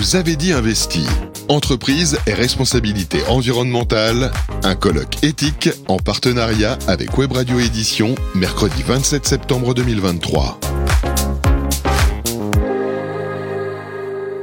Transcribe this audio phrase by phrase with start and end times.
[0.00, 1.04] Vous avez dit investi.
[1.50, 4.32] Entreprise et responsabilité environnementale.
[4.62, 10.58] Un colloque éthique en partenariat avec Web Radio Édition, mercredi 27 septembre 2023.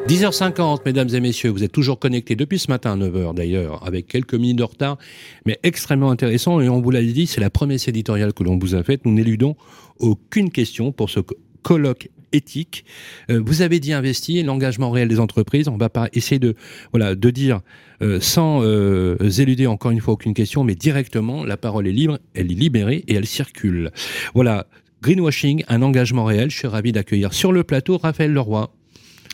[0.08, 4.06] 10h50, mesdames et messieurs, vous êtes toujours connectés depuis ce matin à 9h d'ailleurs, avec
[4.06, 5.00] quelques minutes de retard,
[5.48, 6.62] mais extrêmement intéressant.
[6.62, 9.06] Et on vous l'a dit, c'est la promesse éditoriale que l'on vous a faite.
[9.06, 9.56] Nous n'éludons
[9.98, 11.20] aucune question pour ce
[11.68, 12.86] colloque éthique.
[13.30, 15.68] Euh, vous avez dit investir, l'engagement réel des entreprises.
[15.68, 16.56] On va pas essayer de
[16.94, 17.60] voilà de dire
[18.02, 22.20] euh, sans euh, éluder encore une fois aucune question, mais directement la parole est libre,
[22.36, 23.92] elle est libérée et elle circule.
[24.34, 24.68] Voilà.
[25.02, 26.50] Greenwashing, un engagement réel.
[26.50, 28.72] Je suis ravi d'accueillir sur le plateau Raphaël Leroy.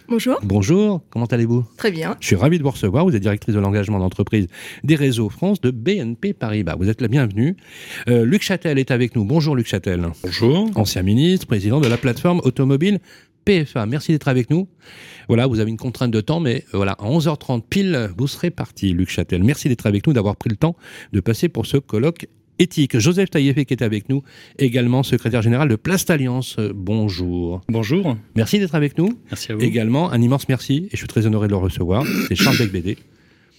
[0.10, 0.40] Bonjour.
[0.44, 1.66] Bonjour, comment allez-vous?
[1.78, 2.18] Très bien.
[2.20, 3.06] Je suis ravi de vous recevoir.
[3.06, 4.48] Vous êtes directrice de l'engagement d'entreprise
[4.84, 6.76] des réseaux France de BNP Paribas.
[6.76, 7.56] Vous êtes la bienvenue.
[8.10, 9.24] Euh, Luc Châtel est avec nous.
[9.24, 10.06] Bonjour Luc Châtel.
[10.24, 10.70] Bonjour.
[10.76, 13.00] Ancien ministre, président de la plateforme automobile
[13.46, 13.86] PFA.
[13.86, 14.68] Merci d'être avec nous.
[15.28, 18.52] Voilà, vous avez une contrainte de temps, mais euh, voilà, à 11h30 pile, vous serez
[18.52, 19.44] parti, Luc Châtel.
[19.44, 20.76] Merci d'être avec nous, d'avoir pris le temps
[21.14, 22.28] de passer pour ce colloque
[22.64, 22.98] éthique.
[22.98, 24.24] Joseph Taïefé qui est avec nous,
[24.58, 26.58] également secrétaire général de Place Alliance.
[26.74, 27.62] Bonjour.
[27.70, 28.18] Bonjour.
[28.36, 29.20] Merci d'être avec nous.
[29.30, 29.62] Merci à vous.
[29.62, 32.04] Également, un immense merci, et je suis très honoré de le recevoir.
[32.28, 32.98] C'est Charles Becbédé.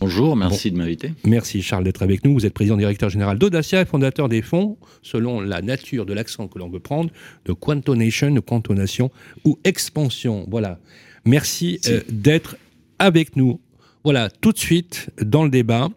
[0.00, 1.12] Bonjour, merci de m'inviter.
[1.24, 2.34] Merci Charles d'être avec nous.
[2.34, 6.48] Vous êtes président directeur général d'Audacia et fondateur des fonds, selon la nature de l'accent
[6.48, 7.10] que l'on veut prendre,
[7.46, 9.10] de Quantonation, de Quantonation
[9.44, 10.46] ou expansion.
[10.50, 10.78] Voilà.
[11.24, 12.56] Merci euh, d'être
[12.98, 13.60] avec nous.
[14.02, 15.88] Voilà, tout de suite dans le débat.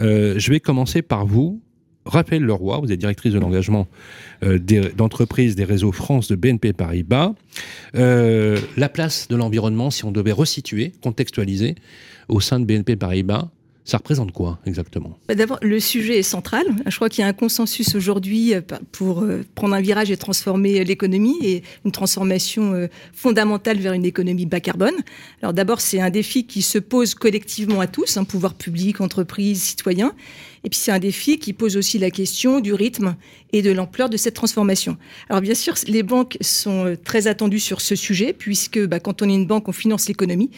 [0.00, 1.62] Euh, je vais commencer par vous,
[2.06, 3.88] Raphaël Leroy, vous êtes directrice de l'engagement
[4.44, 4.58] euh,
[4.96, 7.34] d'entreprise des réseaux France de BNP Paribas.
[7.94, 11.74] Euh, la place de l'environnement, si on devait resituer, contextualiser
[12.28, 13.48] au sein de BNP Paribas,
[13.84, 15.16] ça représente quoi exactement?
[15.28, 16.64] Bah, D'abord, le sujet est central.
[16.86, 18.60] Je crois qu'il y a un consensus aujourd'hui euh,
[18.90, 24.60] pour prendre un virage et transformer l'économie et une transformation fondamentale vers une économie bas
[24.60, 24.94] carbone.
[25.40, 29.62] Alors d'abord, c'est un défi qui se pose collectivement à tous, hein, pouvoir public, entreprises,
[29.62, 30.14] citoyens.
[30.66, 33.14] Et puis c'est un défi qui pose aussi la question du rythme
[33.52, 34.96] et de l'ampleur de cette transformation.
[35.30, 39.22] Alors bien sûr, les banques sont euh, très attendues sur ce sujet, puisque bah, quand
[39.22, 40.50] on est une banque, on finance l'économie.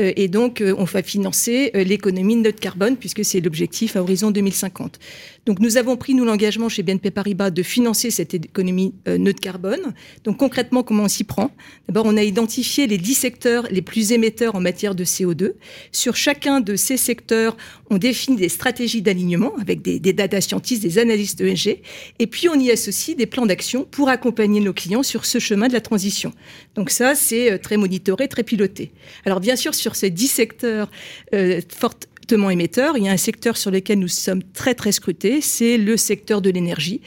[0.00, 4.32] Euh, et donc, euh, on va financer l'économie neutre carbone, puisque c'est l'objectif à horizon
[4.32, 4.98] 2050.
[5.46, 9.94] Donc nous avons pris, nous, l'engagement chez BNP Paribas de financer cette économie neutre carbone.
[10.24, 11.50] Donc concrètement, comment on s'y prend?
[11.88, 15.52] D'abord, on a identifié les 10 secteurs les plus émetteurs en matière de CO2.
[15.92, 17.56] Sur chacun de ces secteurs,
[17.90, 21.80] on définit des stratégies d'alignement avec des, des data scientists, des analystes ESG.
[22.18, 25.68] Et puis, on y associe des plans d'action pour accompagner nos clients sur ce chemin
[25.68, 26.32] de la transition.
[26.74, 28.92] Donc ça, c'est euh, très monitoré, très piloté.
[29.24, 30.90] Alors bien sûr, sur ces 10 secteurs
[31.34, 32.96] euh, fortes fortement émetteur.
[32.96, 36.40] Il y a un secteur sur lequel nous sommes très très scrutés, c'est le secteur
[36.40, 37.02] de l'énergie.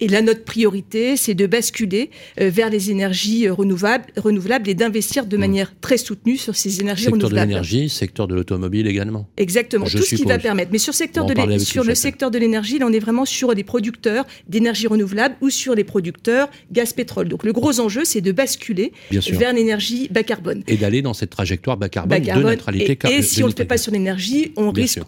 [0.00, 2.08] Et là, notre priorité, c'est de basculer
[2.40, 5.40] euh, vers les énergies euh, renouvelables, renouvelables et d'investir de mmh.
[5.40, 7.50] manière très soutenue sur ces énergies secteur renouvelables.
[7.50, 9.28] Secteur de l'énergie, secteur de l'automobile également.
[9.36, 10.70] Exactement, tout ce qui va permettre.
[10.72, 13.64] Mais sur, secteur de sur le secteur de l'énergie, là, on est vraiment sur des
[13.64, 17.28] producteurs d'énergie renouvelable ou sur les producteurs gaz-pétrole.
[17.28, 20.62] Donc le gros enjeu, c'est de basculer vers l'énergie bas carbone.
[20.66, 23.18] Et d'aller dans cette trajectoire bas carbone, de neutralité carbone.
[23.18, 25.00] Et, et si on ne le fait pas sur l'énergie, on risque,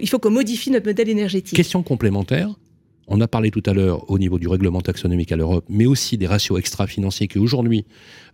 [0.00, 1.56] il faut qu'on modifie notre modèle énergétique.
[1.56, 2.54] Question complémentaire.
[3.10, 6.18] On a parlé tout à l'heure au niveau du règlement taxonomique à l'Europe, mais aussi
[6.18, 7.86] des ratios extra-financiers qui aujourd'hui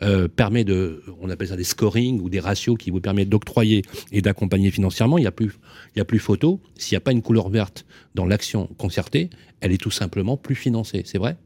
[0.03, 3.83] euh, permet de, on appelle ça des scoring ou des ratios qui vous permettent d'octroyer
[4.11, 5.17] et d'accompagner financièrement.
[5.17, 5.53] Il n'y a plus,
[5.95, 6.61] il y a plus photo.
[6.77, 7.87] S'il n'y a pas une couleur verte
[8.17, 9.31] dans l'action concertée,
[9.61, 11.03] elle est tout simplement plus financée.
[11.05, 11.37] C'est vrai?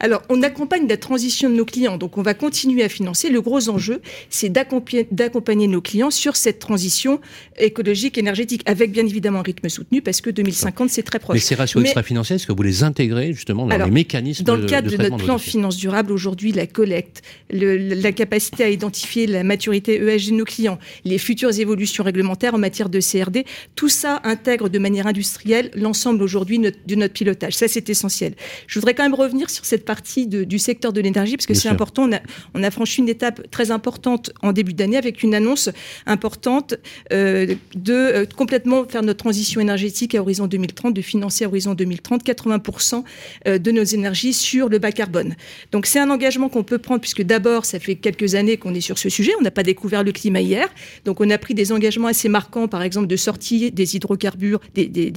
[0.00, 3.30] Alors, on accompagne la transition de nos clients, donc on va continuer à financer.
[3.30, 4.00] Le gros enjeu,
[4.30, 7.20] c'est d'accompagner nos clients sur cette transition
[7.58, 11.34] écologique, énergétique, avec bien évidemment un rythme soutenu, parce que 2050, c'est très proche.
[11.34, 14.66] Mais ces ratios extra-financiers, est-ce que vous les intégrez justement dans les mécanismes Dans le
[14.66, 20.00] cadre de, notre plan finance durable, aujourd'hui, la collecte, la capacité à identifier la maturité
[20.00, 24.68] ESG de nos clients, les futures évolutions réglementaires en matière de CRD, tout ça intègre
[24.68, 27.54] de manière industrielle l'ensemble aujourd'hui de notre pilotage.
[27.54, 28.34] Ça, c'est essentiel.
[28.66, 31.68] Je voudrais quand même revenir sur cette partie du secteur de l'énergie, parce que c'est
[31.68, 32.08] important.
[32.54, 35.70] On a, franchi une étape très importante en début d'année avec une annonce
[36.06, 36.74] importante
[37.12, 41.74] euh, de euh, complètement faire notre transition énergétique à horizon 2030, de financer à horizon
[41.74, 43.04] 2030 80%
[43.46, 45.34] euh, de nos énergies sur le bas carbone.
[45.72, 48.80] Donc c'est un engagement qu'on peut prendre, puisque d'abord, ça fait quelques années qu'on est
[48.80, 49.32] sur ce sujet.
[49.38, 50.68] On n'a pas découvert le climat hier.
[51.04, 54.86] Donc on a pris des engagements assez marquants, par exemple, de sortie des hydrocarbures, des,
[54.86, 55.10] des,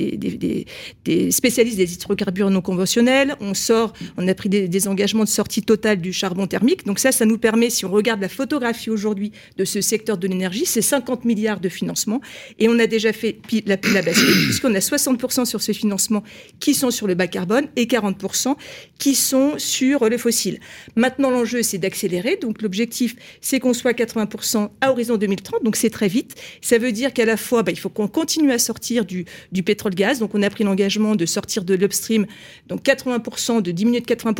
[1.05, 3.35] des spécialistes des hydrocarbures non conventionnels.
[3.39, 6.83] On sort, on a pris des, engagements de sortie totale du charbon thermique.
[6.85, 10.27] Donc ça, ça nous permet, si on regarde la photographie aujourd'hui de ce secteur de
[10.27, 12.21] l'énergie, c'est 50 milliards de financement.
[12.57, 16.23] Et on a déjà fait la, la bascule, puisqu'on a 60% sur ce financement
[16.59, 18.55] qui sont sur le bas carbone et 40%
[18.97, 20.59] qui sont sur le fossile.
[20.95, 22.37] Maintenant, l'enjeu, c'est d'accélérer.
[22.41, 25.63] Donc l'objectif, c'est qu'on soit 80% à horizon 2030.
[25.63, 26.33] Donc c'est très vite.
[26.61, 29.61] Ça veut dire qu'à la fois, bah, il faut qu'on continue à sortir du, du
[29.61, 30.17] pétrole-gaz.
[30.17, 32.25] Donc on a pris l'engagement de sortir de l'upstream,
[32.67, 34.30] donc 80%, de diminuer de 80%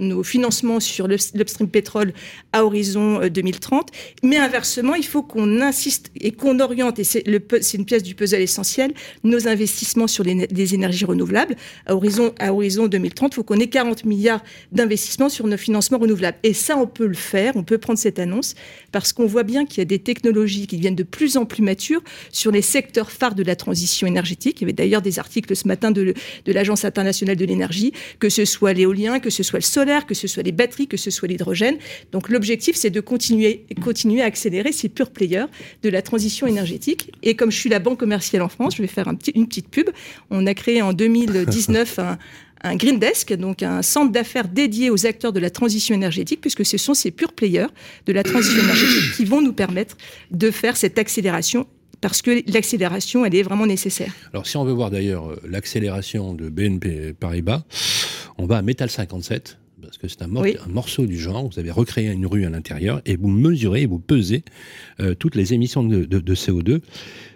[0.00, 2.12] nos, financements sur l'upstream pétrole
[2.52, 3.90] à horizon 2030.
[3.90, 8.14] Euh, Mais inversement, il faut qu'on insiste et qu'on oriente, et c'est une pièce du
[8.14, 8.92] puzzle essentiel,
[9.24, 11.56] nos investissements sur les, énergies renouvelables.
[11.86, 15.98] À horizon, à horizon 2030, il faut qu'on ait 40 milliards d'investissements sur nos financements
[15.98, 16.38] renouvelables.
[16.42, 18.54] Et ça, on peut le faire, on peut prendre cette annonce,
[18.92, 21.62] parce qu'on voit bien qu'il y a des technologies qui deviennent de plus en plus
[21.62, 22.02] matures
[22.32, 24.60] sur les secteurs phares de la transition énergétique.
[24.60, 26.14] Il y avait d'ailleurs des articles ce matin de,
[26.44, 30.14] de l'Agence internationale de l'énergie, que ce soit l'éolien, que ce soit le solaire, que
[30.14, 31.76] ce soit les batteries, que ce soit l'hydrogène.
[32.12, 35.46] Donc l'objectif, c'est de continuer, continuer à accélérer ces pure players
[35.82, 37.12] de la transition énergétique.
[37.22, 39.46] Et comme je suis la banque commerciale en France, je vais faire un petit, une
[39.46, 39.90] petite pub.
[40.30, 42.18] On a créé en 2019 un,
[42.62, 46.64] un Green Desk, donc un centre d'affaires dédié aux acteurs de la transition énergétique, puisque
[46.64, 47.68] ce sont ces pure players
[48.06, 49.96] de la transition énergétique qui vont nous permettre
[50.30, 51.66] de faire cette accélération
[52.00, 54.12] parce que l'accélération, elle est vraiment nécessaire.
[54.32, 57.62] Alors, si on veut voir d'ailleurs euh, l'accélération de BNP Paribas,
[58.38, 60.28] on va à Metal 57, parce que c'est un,
[60.68, 61.48] morceau du genre.
[61.48, 64.42] Vous avez recréé une rue à l'intérieur et vous mesurez et vous pesez
[65.00, 66.80] euh, toutes les émissions de, CO2.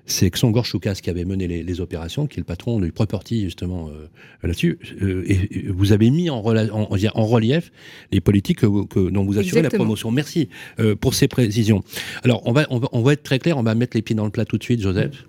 [0.07, 3.89] C'est Xongor Choukas qui avait mené les, opérations, qui est le patron du Property justement
[3.89, 4.09] euh,
[4.43, 4.79] là-dessus.
[5.03, 7.71] Euh, et vous avez mis en, en, relief
[8.11, 10.11] les politiques que, dont vous assurez la promotion.
[10.11, 10.49] Merci
[11.01, 11.83] pour ces précisions.
[12.25, 14.17] Alors on va, on va, on va être très clair, on va mettre les pieds
[14.17, 15.27] dans le plat tout de suite, Joseph.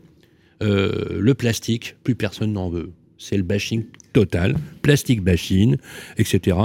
[0.61, 2.91] le plastique, plus personne n'en veut
[3.21, 3.83] c'est le bashing
[4.13, 5.77] total, plastique bashing,
[6.17, 6.57] etc.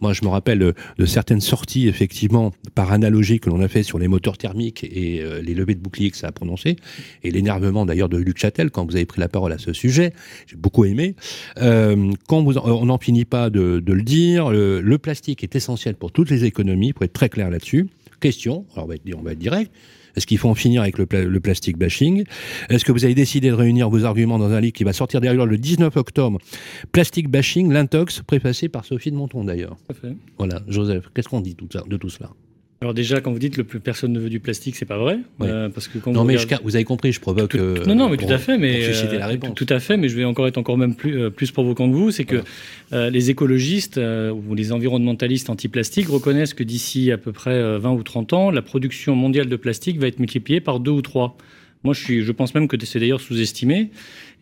[0.00, 3.98] Moi, je me rappelle de certaines sorties, effectivement, par analogie que l'on a fait sur
[3.98, 6.76] les moteurs thermiques et euh, les levées de boucliers que ça a prononcé,
[7.22, 10.12] et l'énervement d'ailleurs de Luc Châtel quand vous avez pris la parole à ce sujet.
[10.46, 11.16] J'ai beaucoup aimé.
[11.58, 16.12] Euh, quand vous, on n'en finit pas de, le dire, le, plastique est essentiel pour
[16.12, 17.88] toutes les économies, pour être très clair là-dessus.
[18.20, 19.70] Question, alors on va être direct,
[20.16, 22.24] est-ce qu'il faut en finir avec le, plastique bashing?
[22.68, 25.20] Est-ce que vous avez décidé de réunir vos arguments dans un livre qui va sortir
[25.20, 26.38] derrière le 19 octobre?
[26.92, 29.76] Plastique bashing, l'intox, préfacé par Sophie de Monton d'ailleurs.
[30.38, 32.30] Voilà, Joseph, qu'est-ce qu'on dit de tout cela?
[32.82, 35.18] Alors déjà, quand vous dites le plus personne ne veut du plastique, c'est pas vrai,
[35.40, 37.54] euh, parce que quand non, vous mais vous avez compris, je provoque.
[37.54, 40.24] Euh, non, non, mais tout à fait, mais euh, tout à fait, mais je vais
[40.24, 42.42] encore être encore même plus plus provoquant que vous, c'est que
[42.92, 48.32] les écologistes ou les environnementalistes anti-plastique reconnaissent que d'ici à peu près 20 ou 30
[48.34, 51.36] ans, la production mondiale de plastique va être multipliée par deux ou trois.
[51.86, 53.90] Moi, je, pense même que c'est d'ailleurs sous-estimé.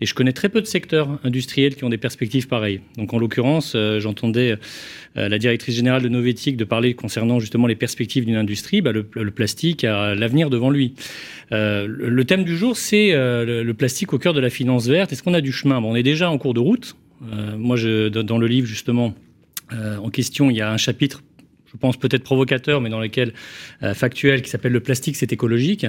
[0.00, 2.80] Et je connais très peu de secteurs industriels qui ont des perspectives pareilles.
[2.96, 4.56] Donc, en l'occurrence, euh, j'entendais
[5.18, 8.80] euh, la directrice générale de Novetic de parler concernant justement les perspectives d'une industrie.
[8.80, 10.94] Bah, le, plastique a l'avenir devant lui.
[11.52, 15.12] Euh, le, thème du jour, c'est le, plastique au cœur de la finance verte.
[15.12, 15.82] Est-ce qu'on a du chemin?
[15.82, 16.96] Bon, On est déjà en cours de route.
[17.58, 17.76] moi,
[18.10, 19.14] dans le livre, justement,
[19.70, 21.22] en question, il y a un chapitre
[21.74, 23.34] je pense peut-être provocateur, mais dans lequel
[23.82, 25.86] euh, factuel, qui s'appelle le plastique, c'est écologique.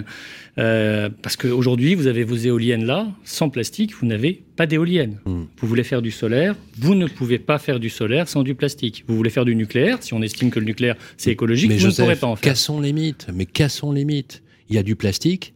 [0.57, 5.19] Euh, parce qu'aujourd'hui, vous avez vos éoliennes là, sans plastique, vous n'avez pas d'éoliennes.
[5.25, 5.43] Hmm.
[5.57, 9.05] Vous voulez faire du solaire, vous ne pouvez pas faire du solaire sans du plastique.
[9.07, 11.87] Vous voulez faire du nucléaire, si on estime que le nucléaire c'est écologique, mais vous
[11.87, 12.53] ne pourrez pas en faire.
[12.53, 14.41] Cassons les mythes, mais cassons les mythes?
[14.69, 15.53] Il y a du plastique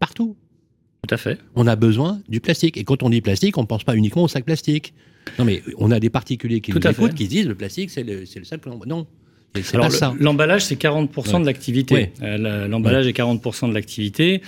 [0.00, 0.36] partout.
[1.06, 1.38] Tout à fait.
[1.54, 2.76] On a besoin du plastique.
[2.78, 4.94] Et quand on dit plastique, on ne pense pas uniquement au sac plastique.
[5.38, 8.20] Non, mais on a des particuliers qui nous écoutent qui disent le plastique, c'est le,
[8.20, 8.60] le sac.
[8.86, 9.06] Non.
[9.72, 12.10] Alors, l'emballage, c'est 40% de l'activité.
[12.22, 14.42] Euh, l'emballage est 40% de l'activité.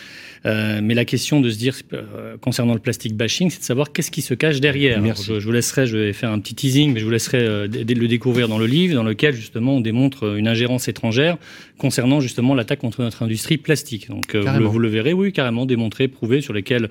[0.46, 3.92] Euh, mais la question de se dire, euh, concernant le plastique bashing, c'est de savoir
[3.92, 5.02] qu'est-ce qui se cache derrière.
[5.16, 8.48] je, vous laisserai, je vais faire un petit teasing, mais je vous laisserai le découvrir
[8.48, 11.36] dans le livre, dans lequel justement on démontre une ingérence étrangère
[11.76, 14.08] concernant justement l'attaque contre notre industrie plastique.
[14.08, 16.88] Donc vous le, verrez, oui, carrément démontré, prouvé, sur lesquels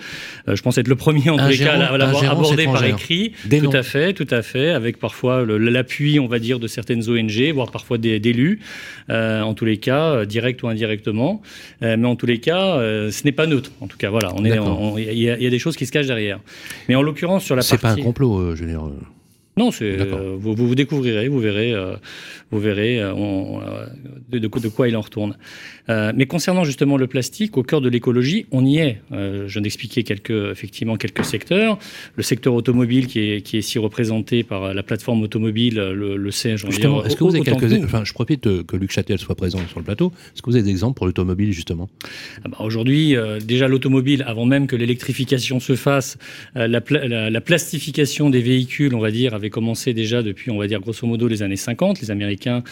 [0.47, 3.31] je pense être le premier en tous les cas à l'avoir abordé par écrit.
[3.49, 7.51] tout à fait, tout à fait, avec parfois l'appui, on va dire, de certaines ONG,
[7.53, 8.59] voire parfois des d'élus,
[9.09, 11.41] euh, en tous les cas, euh, direct ou indirectement.
[11.81, 13.71] Euh, mais en tous les cas, ce n'est pas neutre.
[13.81, 16.39] En tout cas, voilà, il y, a des choses qui se cachent derrière.
[16.89, 17.69] Mais en l'occurrence, sur la partie...
[17.71, 18.83] C'est pas un complot, je veux dire.
[19.57, 19.97] Non, c'est,
[20.37, 21.73] vous, vous, découvrirez, vous verrez,
[22.51, 25.35] vous verrez de, de, quoi il en retourne.
[25.89, 29.01] Euh, mais concernant justement le plastique, au cœur de l'écologie, on y est.
[29.11, 31.77] Euh, je viens d'expliquer quelques, effectivement quelques secteurs.
[32.15, 36.31] Le secteur automobile qui est, qui est si représenté par la plateforme automobile le, le
[36.31, 36.57] sait.
[36.57, 37.83] Justement, est-ce que vous avez quelques...
[37.83, 40.11] Enfin, je profite que Luc Châtel soit présent sur le plateau.
[40.33, 41.89] Est-ce que vous avez des exemples pour l'automobile, justement?
[42.43, 46.17] Ah bah, Aujourd'hui, euh, déjà l'automobile, avant même que l'électrification se fasse,
[46.55, 50.79] la, la, plastification des véhicules, on va dire, avait commencé déjà depuis, on va dire,
[50.79, 52.01] grosso modo, les années 50.
[52.01, 52.63] Les Américains,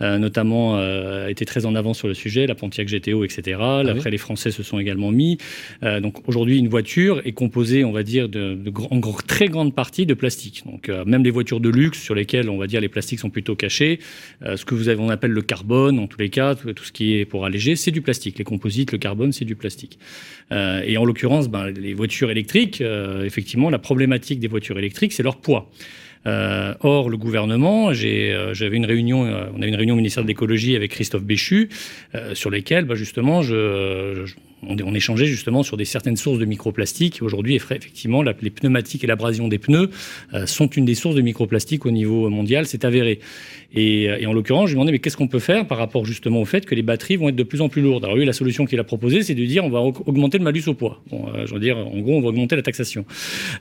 [0.00, 0.80] notamment,
[1.28, 3.58] étaient très en avant sur le sujet, la Pontiac GTO, etc.
[3.60, 5.38] Ah Après, les Français se sont également mis.
[5.82, 8.56] donc aujourd'hui, une voiture est composée, on va dire, de,
[8.90, 10.62] en très grande partie de plastique.
[10.64, 13.56] Donc même les voitures de luxe sur lesquelles, on va dire, les plastiques sont plutôt
[13.56, 13.98] cachés,
[14.44, 17.14] ce que vous avez, on appelle le carbone, en tous les cas, tout, ce qui
[17.14, 18.38] est pour alléger, c'est du plastique.
[18.38, 19.98] Les composites, le carbone, c'est du plastique.
[20.50, 25.36] et en l'occurrence, ben, les voitures électriques, effectivement, la problématique des voitures électriques, c'est leur
[25.36, 25.70] poids.
[26.26, 30.22] Euh, or, le gouvernement, euh, j'avais une réunion, euh, on a une réunion au ministère
[30.22, 31.68] de l'écologie avec Christophe Béchu,
[32.34, 33.40] sur lesquelles, bah, justement,
[34.62, 37.20] on, échangeait justement sur des certaines sources de microplastiques.
[37.22, 39.90] Aujourd'hui, effectivement, les pneumatiques et l'abrasion des pneus
[40.46, 43.20] sont une des sources de microplastiques au niveau mondial, c'est avéré.
[43.76, 46.40] Euh, et, en l'occurrence, je lui demandais, mais qu'est-ce qu'on peut faire par rapport justement
[46.40, 48.04] au fait que les batteries vont être de plus en plus lourdes?
[48.04, 50.64] Alors lui, la solution qu'il a proposée, c'est de dire, on va augmenter le malus
[50.66, 51.02] au poids.
[51.10, 53.04] Bon, euh, je veux dire, en gros, on va augmenter la taxation.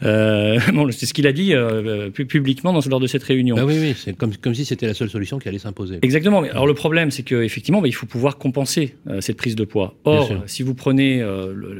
[0.03, 0.60] Euh,
[0.91, 1.53] c'est ce qu'il a dit
[2.13, 3.56] publiquement dans, lors de cette réunion.
[3.56, 6.00] Bah oui, oui, c'est comme, comme si c'était la seule solution qui allait s'imposer.
[6.01, 6.41] Exactement.
[6.41, 9.96] Alors le problème, c'est qu'effectivement, bah, il faut pouvoir compenser cette prise de poids.
[10.03, 11.24] Or, si vous prenez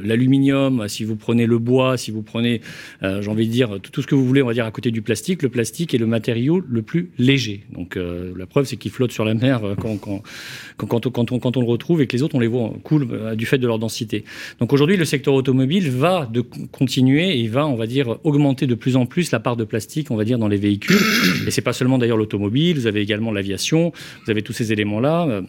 [0.02, 2.60] l'aluminium, si vous prenez le bois, si vous prenez,
[3.02, 5.02] j'ai envie de dire, tout, ce que vous voulez, on va dire, à côté du
[5.02, 7.64] plastique, le plastique est le matériau le plus léger.
[7.72, 10.22] Donc, euh, la preuve, c'est qu'il flotte sur la mer euh, quand, quand,
[10.76, 13.34] quand, on, quand, on, le retrouve et que les autres, on les voit cool euh,
[13.34, 14.24] du fait de leur densité.
[14.60, 18.74] Donc aujourd'hui, le secteur automobile va de continuer et va, on va dire, augmenter de
[18.74, 20.96] plus en plus la part de plastique, on va dire, dans les véhicules.
[21.46, 23.92] Et c'est pas seulement d'ailleurs l'automobile, vous avez également l'aviation,
[24.24, 25.42] vous avez tous ces éléments-là.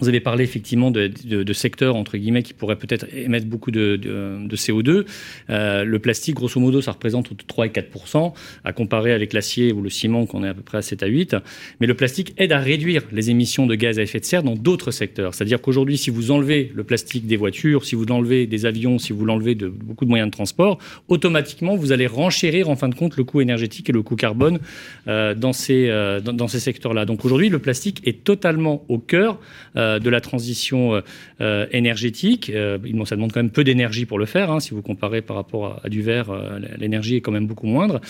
[0.00, 3.70] Vous avez parlé effectivement de, de, de, secteurs entre guillemets qui pourraient peut-être émettre beaucoup
[3.70, 5.04] de, de CO2.
[5.50, 8.32] Euh, le plastique, grosso modo, ça représente entre 3 et 4%
[8.64, 11.06] à comparer avec l'acier ou le ciment qu'on est à peu près à 7 à
[11.06, 11.36] 8.
[11.80, 14.54] Mais le plastique aide à réduire les émissions de gaz à effet de serre dans
[14.54, 15.34] d'autres secteurs.
[15.34, 19.12] C'est-à-dire qu'aujourd'hui, si vous enlevez le plastique des voitures, si vous l'enlevez des avions, si
[19.12, 20.78] vous l'enlevez de beaucoup de moyens de transport,
[21.08, 24.58] automatiquement, vous allez renchérir en fin de compte le coût énergétique et le coût carbone
[25.06, 27.04] euh, dans ces, euh, dans, ces secteurs-là.
[27.04, 29.38] Donc aujourd'hui, le plastique est totalement au cœur
[29.76, 31.02] euh, euh, de la transition
[31.40, 32.48] euh, énergétique.
[32.48, 34.50] il, ça demande quand même peu d'énergie pour le faire.
[34.50, 34.60] Hein.
[34.60, 36.30] si vous comparez par rapport à, du verre,
[36.78, 38.00] l'énergie est quand même beaucoup moindre.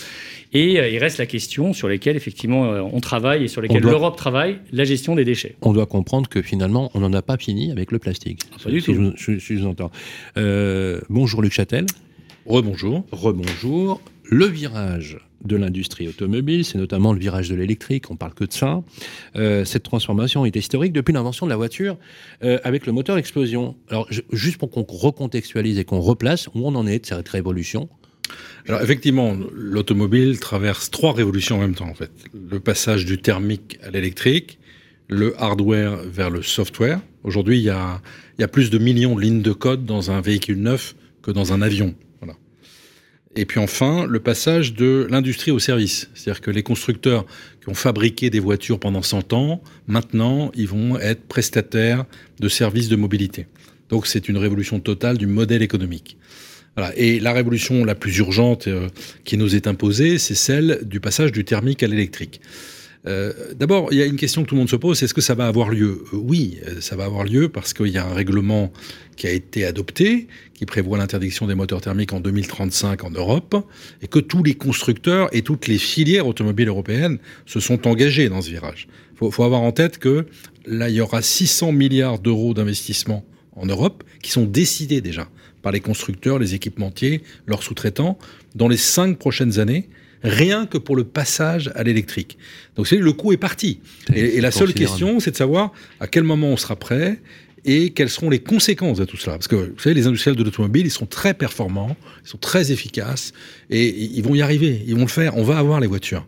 [0.53, 4.59] Et il reste la question sur laquelle effectivement on travaille et sur lesquelles l'Europe travaille,
[4.73, 5.57] la gestion des déchets.
[5.63, 8.41] On doit comprendre que finalement on n'en a pas fini avec le plastique.
[8.53, 8.95] Ah, pas du tout.
[9.17, 9.91] Je, je, entends.
[11.09, 11.87] bonjour Luc Châtel.
[12.47, 13.05] Rebonjour.
[13.13, 14.01] Rebonjour.
[14.25, 18.53] Le virage de l'industrie automobile, c'est notamment le virage de l'électrique, on parle que de
[18.53, 18.83] ça.
[19.37, 21.97] Euh, cette transformation est historique depuis l'invention de la voiture
[22.45, 23.75] euh, avec le moteur explosion.
[23.89, 27.89] Alors, juste pour qu'on recontextualise et qu'on replace, où on en est de cette révolution
[28.67, 32.11] alors effectivement, l'automobile traverse trois révolutions en même temps en fait.
[32.51, 34.59] Le passage du thermique à l'électrique,
[35.09, 37.01] le hardware vers le software.
[37.25, 38.03] Aujourd'hui, il y a,
[38.37, 41.31] il y a plus de millions de lignes de code dans un véhicule neuf que
[41.31, 41.95] dans un avion.
[43.39, 46.11] Et puis enfin, le passage de l'industrie au service.
[46.13, 47.25] C'est-à-dire que les constructeurs
[47.63, 52.05] qui ont fabriqué des voitures pendant 100 ans, maintenant, ils vont être prestataires
[52.41, 53.47] de services de mobilité.
[53.91, 56.17] Donc c'est une révolution totale du modèle économique.
[56.97, 58.89] Et la révolution la plus urgente euh,
[59.25, 62.41] qui nous est imposée, c'est celle du passage du thermique à l'électrique.
[63.07, 65.21] Euh, D'abord, il y a une question que tout le monde se pose, est-ce que
[65.21, 66.05] ça va avoir lieu?
[66.13, 68.73] Euh, Oui, euh, ça va avoir lieu parce qu'il y a un règlement
[69.17, 73.57] qui a été adopté, qui prévoit l'interdiction des moteurs thermiques en 2035 en Europe,
[74.03, 78.43] et que tous les constructeurs et toutes les filières automobiles européennes se sont engagés dans
[78.43, 78.89] ce virage.
[79.21, 80.27] Il faut, avoir en tête que
[80.67, 83.25] là, il y aura 600 milliards d'euros d'investissement
[83.57, 85.29] en Europe qui sont décidés déjà
[85.63, 88.17] par les constructeurs, les équipementiers, leurs sous-traitants,
[88.55, 89.89] dans les cinq prochaines années
[90.23, 92.39] rien que pour le passage à l'électrique.
[92.77, 93.81] Donc le coût est parti.
[94.15, 97.21] Et, la seule question, c'est de savoir à quel moment on sera prêt
[97.65, 99.37] et quelles seront les conséquences de tout cela.
[99.37, 102.73] Parce que vous savez, les industriels de l'automobile, ils sont très performants, ils sont très
[102.73, 103.33] efficaces,
[103.69, 106.27] et ils vont y arriver, ils vont le faire, on va avoir les voitures.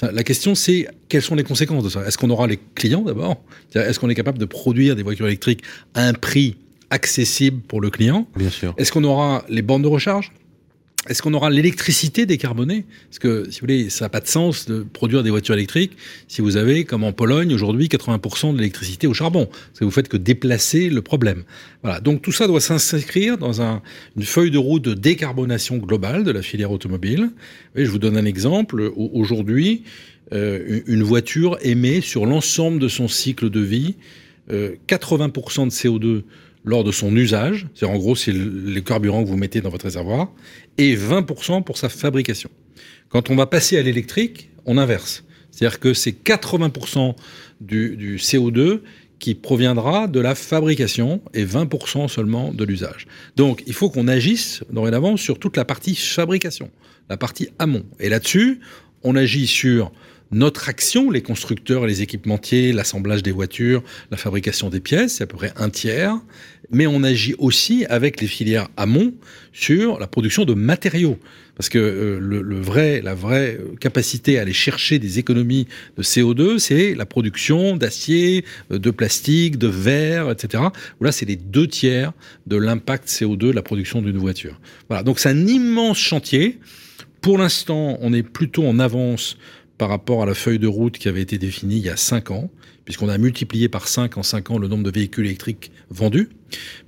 [0.00, 2.06] La question, c'est quelles sont les conséquences de ça?
[2.06, 3.42] Est-ce qu'on aura les clients d'abord?
[3.74, 5.62] Est-ce qu'on est capable de produire des voitures électriques
[5.94, 6.56] à un prix
[6.90, 8.26] accessible pour le client?
[8.36, 8.74] Bien sûr.
[8.76, 10.32] Est-ce qu'on aura les bornes de recharge?
[11.08, 14.66] Est-ce qu'on aura l'électricité décarbonée Parce que, si vous voulez, ça n'a pas de sens
[14.66, 15.96] de produire des voitures électriques
[16.28, 19.46] si vous avez, comme en Pologne aujourd'hui, 80% de l'électricité au charbon.
[19.46, 21.42] Parce que vous faites que déplacer le problème.
[21.82, 21.98] Voilà.
[21.98, 26.42] Donc tout ça doit s'inscrire dans une feuille de route de décarbonation globale de la
[26.42, 27.30] filière automobile.
[27.74, 28.92] je vous donne un exemple.
[28.94, 29.82] Aujourd'hui,
[30.32, 33.96] euh, une voiture émet sur l'ensemble de son cycle de vie
[34.48, 36.22] 80% euh, de CO2
[36.64, 39.84] lors de son usage, c'est en gros c'est le carburant que vous mettez dans votre
[39.84, 40.30] réservoir,
[40.78, 42.50] et 20% pour sa fabrication.
[43.08, 45.24] Quand on va passer à l'électrique, on inverse.
[45.50, 47.14] C'est-à-dire que c'est 80%
[47.60, 48.80] du, du, CO2
[49.18, 53.06] qui proviendra de la fabrication et 20% seulement de l'usage.
[53.36, 56.70] Donc il faut qu'on agisse dorénavant sur toute la partie fabrication,
[57.10, 57.84] la partie amont.
[58.00, 58.60] Et là-dessus,
[59.02, 59.92] on agit sur
[60.32, 65.26] notre action, les constructeurs les équipementiers, l'assemblage des voitures, la fabrication des pièces, c'est à
[65.26, 66.16] peu près un tiers.
[66.70, 69.12] Mais on agit aussi avec les filières amont
[69.52, 71.18] sur la production de matériaux.
[71.54, 75.66] Parce que euh, le, vrai, la vraie capacité à aller chercher des économies
[75.98, 80.64] de CO2, c'est la production d'acier, euh, de plastique, de verre, etc.
[81.00, 82.12] Là, c'est les deux tiers
[82.46, 84.58] de l'impact CO2 de la production d'une voiture.
[84.88, 85.02] Voilà.
[85.02, 86.58] Donc c'est un immense chantier.
[87.20, 89.36] Pour l'instant, on est plutôt en avance
[89.82, 92.30] par rapport à la feuille de route qui avait été définie il y a 5
[92.30, 92.48] ans,
[92.84, 96.28] puisqu'on a multiplié par 5 en 5 ans le nombre de véhicules électriques vendus.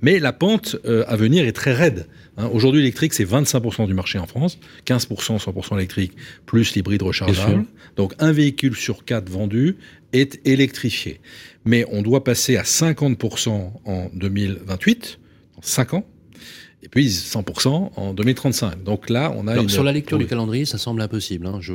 [0.01, 2.07] Mais la pente euh, à venir est très raide.
[2.37, 2.49] Hein.
[2.53, 6.13] Aujourd'hui, l'électrique, c'est 25% du marché en France, 15% 100% électrique,
[6.45, 7.65] plus l'hybride rechargeable.
[7.97, 9.75] Donc un véhicule sur 4 vendu
[10.13, 11.19] est électrifié.
[11.65, 15.19] Mais on doit passer à 50% en 2028,
[15.57, 16.05] en 5 ans,
[16.85, 18.83] et puis 100% en 2035.
[18.83, 19.67] Donc là, on a.
[19.67, 21.73] Sur la lecture du calendrier, ça semble impossible, hein, je,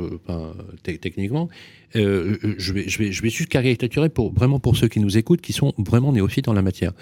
[0.83, 1.49] techniquement.
[1.97, 5.17] Euh, je, vais, je, vais, je vais juste caricaturer pour, vraiment pour ceux qui nous
[5.17, 6.93] écoutent, qui sont vraiment néophytes en la matière.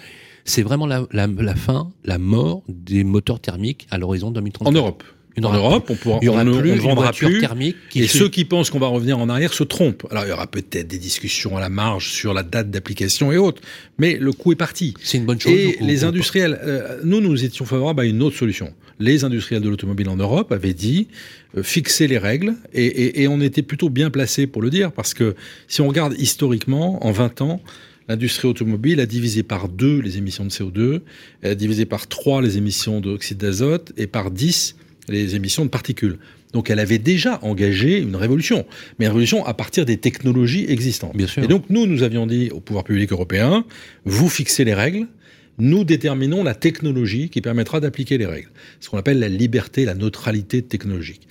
[0.44, 4.68] C'est vraiment la, la, la, fin, la mort des moteurs thermiques à l'horizon 2035.
[4.68, 5.04] En Europe
[5.44, 7.40] en Europe, on pourra, il y aura plus, on vendra plus.
[7.40, 10.06] Thermique et ceux qui pensent qu'on va revenir en arrière se trompent.
[10.10, 13.36] Alors il y aura peut-être des discussions à la marge sur la date d'application et
[13.36, 13.62] autres,
[13.98, 14.94] mais le coup est parti.
[15.02, 15.52] C'est une bonne chose.
[15.52, 18.72] Et les industriels, euh, nous, nous étions favorables à une autre solution.
[18.98, 21.08] Les industriels de l'automobile en Europe avaient dit
[21.56, 24.92] euh, fixer les règles, et, et, et on était plutôt bien placé pour le dire,
[24.92, 25.34] parce que
[25.68, 27.62] si on regarde historiquement, en 20 ans,
[28.10, 31.00] l'industrie automobile a divisé par deux les émissions de CO2,
[31.42, 34.74] elle a divisé par trois les émissions d'oxyde d'azote et par 10
[35.10, 36.18] les émissions de particules.
[36.52, 38.66] Donc elle avait déjà engagé une révolution,
[38.98, 41.16] mais une révolution à partir des technologies existantes.
[41.16, 41.44] Bien sûr.
[41.44, 43.64] Et donc nous, nous avions dit au pouvoir public européen,
[44.04, 45.06] vous fixez les règles,
[45.60, 48.48] nous déterminons la technologie qui permettra d'appliquer les règles.
[48.80, 51.28] Ce qu'on appelle la liberté, la neutralité technologique.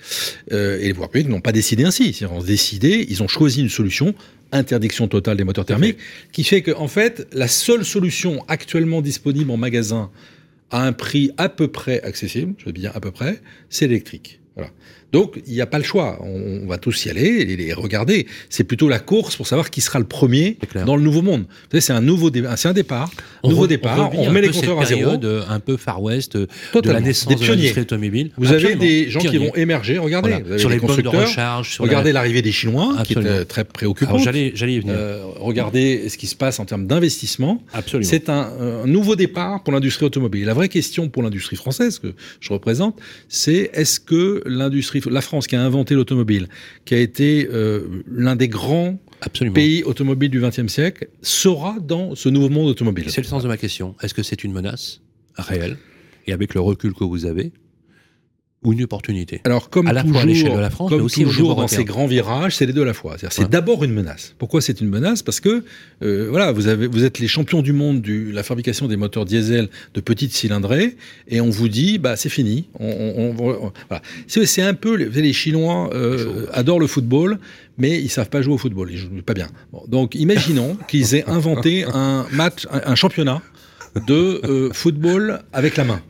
[0.52, 2.16] Euh, et les pouvoirs publics n'ont pas décidé ainsi.
[2.20, 4.14] Ils ont décidé, ils ont choisi une solution,
[4.52, 5.98] interdiction totale des moteurs thermiques,
[6.32, 10.10] qui fait que, en fait, la seule solution actuellement disponible en magasin
[10.70, 14.40] à un prix à peu près accessible, je veux dire à peu près, c'est l'électrique.
[14.54, 14.70] Voilà.
[15.12, 16.18] Donc, il n'y a pas le choix.
[16.22, 18.26] On, va tous y aller et les regarder.
[18.48, 21.44] C'est plutôt la course pour savoir qui sera le premier dans le nouveau monde.
[21.78, 23.10] C'est un nouveau un départ.
[23.42, 24.10] On nouveau départ.
[24.14, 25.12] On, remet les compteurs à zéro.
[25.22, 28.30] Euh, un peu Far West euh, de la naissance de l'industrie automobile.
[28.36, 29.98] Vous avez des gens qui vont émerger.
[29.98, 31.12] Regardez, sur les constructeurs.
[31.12, 34.22] De recharge, regardez l'arrivée des Chinois, qui est très préoccupante.
[34.22, 34.94] J'allais y venir.
[34.96, 37.62] Euh, regardez ce qui se passe en termes d'investissement.
[38.02, 40.44] C'est un, un, nouveau départ pour l'industrie automobile.
[40.44, 45.46] La vraie question pour l'industrie française que je représente, c'est est-ce que l'industrie, la France
[45.46, 46.48] qui a inventé l'automobile,
[46.84, 48.98] qui a été euh, l'un des grands
[49.54, 53.04] pays automobiles du XXe siècle, sera dans ce nouveau monde automobile.
[53.08, 53.94] C'est le sens de ma question.
[54.02, 55.00] Est-ce que c'est une menace
[55.36, 55.76] réelle
[56.26, 57.52] Et avec le recul que vous avez,
[58.62, 61.24] ou une opportunité Alors, comme à la toujours, fois à de la France, comme aussi
[61.24, 63.16] toujours dans ces grands virages, c'est les deux à la fois.
[63.30, 64.34] C'est d'abord une menace.
[64.38, 65.22] Pourquoi c'est une menace?
[65.22, 65.64] Parce que
[66.02, 69.24] euh, voilà, vous, avez, vous êtes les champions du monde de la fabrication des moteurs
[69.24, 70.96] diesel de petites cylindrées,
[71.28, 72.68] et on vous dit, bah c'est fini.
[72.78, 74.02] On, voilà.
[74.26, 77.38] C'est un peu, les, les Chinois euh, adorent le football,
[77.78, 79.48] mais ils savent pas jouer au football, ils jouent pas bien.
[79.88, 83.40] donc, imaginons qu'ils aient inventé un match, un, championnat
[84.06, 86.02] de euh, football avec la main.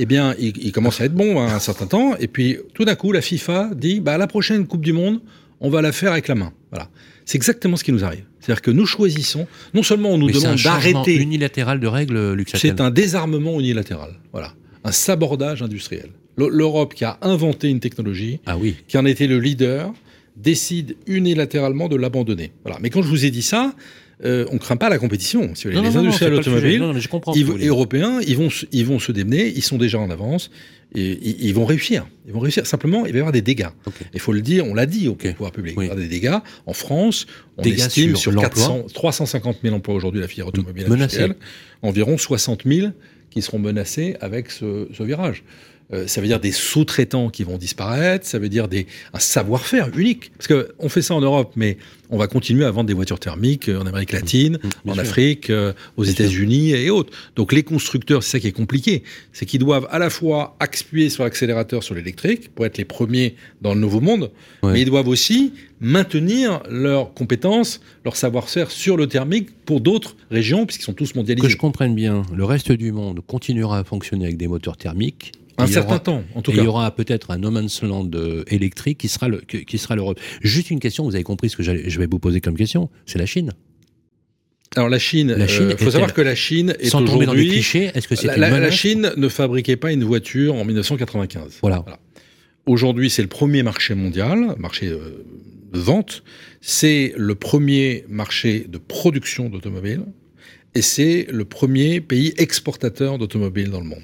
[0.00, 2.14] Eh bien, il, commence à être bon à un certain temps.
[2.20, 5.20] Et puis, tout d'un coup, la FIFA dit, bah, la prochaine Coupe du Monde,
[5.60, 6.52] on va la faire avec la main.
[6.70, 6.88] Voilà.
[7.24, 8.22] C'est exactement ce qui nous arrive.
[8.38, 11.16] C'est-à-dire que nous choisissons, non seulement on nous demande d'arrêter.
[11.16, 14.12] C'est unilatéral de règles, Luc C'est un désarmement unilatéral.
[14.32, 14.54] Voilà.
[14.84, 16.10] Un sabordage industriel.
[16.36, 18.76] L'Europe qui a inventé une technologie, ah oui.
[18.86, 19.92] qui en était le leader,
[20.36, 22.52] décide unilatéralement de l'abandonner.
[22.62, 22.78] Voilà.
[22.80, 23.74] Mais quand je vous ai dit ça,
[24.24, 25.52] euh, on ne craint pas la compétition.
[25.64, 26.82] les industriels automobiles
[27.62, 30.50] européens, ils vont, ils vont se démener, ils sont déjà en avance,
[30.94, 32.06] et ils, vont réussir.
[32.26, 32.66] Ils vont réussir.
[32.66, 33.68] Simplement, il va y avoir des dégâts.
[34.14, 35.74] Il faut le dire, on l'a dit au pouvoir public.
[35.74, 36.38] Il va y avoir des dégâts.
[36.66, 37.26] En France,
[37.58, 38.34] on estime sur,
[38.94, 41.36] 350 000 emplois aujourd'hui la filière automobile industrielle,
[41.82, 42.88] environ 60 000
[43.30, 45.44] qui seront menacés avec ce virage.
[45.92, 49.88] Euh, ça veut dire des sous-traitants qui vont disparaître, ça veut dire des, un savoir-faire
[49.96, 50.30] unique.
[50.36, 51.78] Parce qu'on fait ça en Europe, mais
[52.10, 55.48] on va continuer à vendre des voitures thermiques euh, en Amérique latine, mmh, en Afrique,
[55.48, 57.12] euh, aux États-Unis et autres.
[57.36, 61.08] Donc les constructeurs, c'est ça qui est compliqué, c'est qu'ils doivent à la fois appuyer
[61.08, 64.30] sur l'accélérateur sur l'électrique pour être les premiers dans le nouveau monde,
[64.62, 70.66] mais ils doivent aussi maintenir leurs compétences, leur savoir-faire sur le thermique pour d'autres régions,
[70.66, 71.46] puisqu'ils sont tous mondialisés.
[71.46, 75.32] Que je comprenne bien, le reste du monde continuera à fonctionner avec des moteurs thermiques
[75.58, 76.58] un certain temps, en tout cas.
[76.58, 79.42] Il y aura peut-être un no man's land euh, électrique qui sera, le,
[79.94, 80.20] l'Europe.
[80.40, 83.18] Juste une question, vous avez compris ce que je vais vous poser comme question, c'est
[83.18, 83.52] la Chine.
[84.76, 87.48] Alors la Chine, il euh, faut savoir que la Chine est sans tomber dans les
[87.48, 91.58] clichés, est-ce que c'est la, la, Chine ne fabriquait pas une voiture en 1995.
[91.62, 91.84] Voilà.
[92.66, 95.24] aujourd'hui, c'est le premier marché mondial, marché euh,
[95.72, 96.22] de vente.
[96.60, 100.04] C'est le premier marché de production d'automobiles.
[100.74, 104.02] Et c'est le premier pays exportateur d'automobiles dans le monde.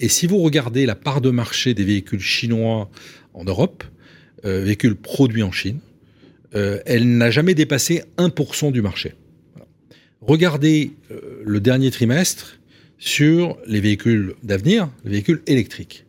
[0.00, 2.90] Et si vous regardez la part de marché des véhicules chinois
[3.34, 3.84] en Europe,
[4.44, 5.80] euh, véhicules produits en Chine,
[6.54, 9.14] euh, elle n'a jamais dépassé 1% du marché.
[10.20, 10.92] Regardez
[11.44, 12.58] le dernier trimestre
[12.98, 16.06] sur les véhicules d'avenir, les véhicules électriques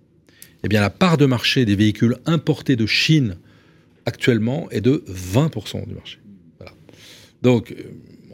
[0.64, 3.38] eh bien, la part de marché des véhicules importés de Chine
[4.06, 6.20] actuellement est de 20% du marché.
[7.42, 7.84] Donc, euh,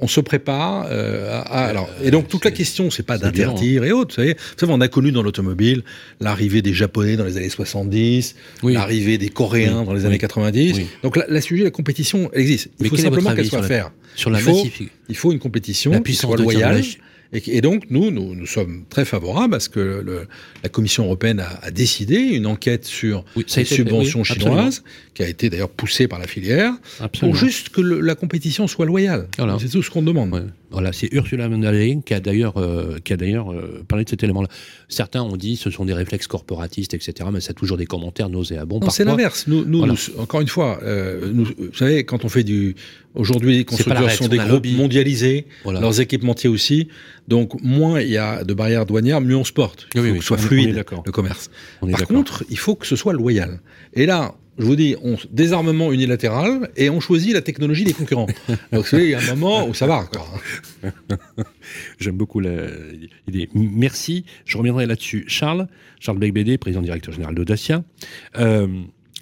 [0.04, 3.94] on se prépare euh, à, alors et donc toute la question c'est pas d'interdire et
[3.94, 5.84] autres vous savez, vous savez on a connu dans l'automobile
[6.20, 11.16] l'arrivée des japonais dans les années 70 l'arrivée des coréens dans les années 90 donc
[11.16, 12.70] la, sujet la compétition elle existe.
[12.80, 14.68] Il faut simplement qu'elle soit faire sur la il faut,
[15.10, 16.84] il faut une compétition qui soit loyale
[17.34, 20.28] et, donc, nous, nous, sommes très favorables à ce que
[20.64, 25.70] la Commission européenne a, décidé une enquête sur les subventions chinoises, qui a été d'ailleurs
[25.70, 26.74] poussée par la filière,
[27.20, 29.28] pour juste que la compétition soit loyale.
[29.60, 30.52] C'est tout ce qu'on demande.
[30.74, 34.48] Voilà, c'est Ursula von der Leyen qui a d'ailleurs euh, euh, parlé de cet élément-là.
[34.90, 37.30] Certains ont dit ce sont des réflexes corporatistes, etc.
[37.32, 38.80] Mais ça a toujours des commentaires nauséabonds.
[38.80, 39.46] Non, c'est l'inverse.
[39.48, 39.84] Nous, nous,
[40.18, 42.76] encore une fois, euh, nous, vous savez, quand on fait du
[43.16, 46.88] aujourd'hui, les constructeurs sont des groupes mondialisés, leurs équipementiers aussi.
[47.28, 49.88] Donc, moins il y a de barrières douanières, mieux on se porte.
[49.96, 51.50] Il faut que ce soit fluide le commerce.
[51.82, 53.60] Par contre, il faut que ce soit loyal.
[53.94, 58.28] Et là, je vous dis, on désarmement unilatéral et on choisit la technologie des concurrents.
[58.72, 60.08] Donc il y a un moment où ça va.
[62.00, 63.50] J'aime beaucoup l'idée.
[63.54, 64.26] Merci.
[64.46, 65.26] Je reviendrai là-dessus.
[65.28, 65.68] Charles,
[66.00, 67.84] Charles Becbédé, président directeur général d'Audacia.
[68.38, 68.68] Euh,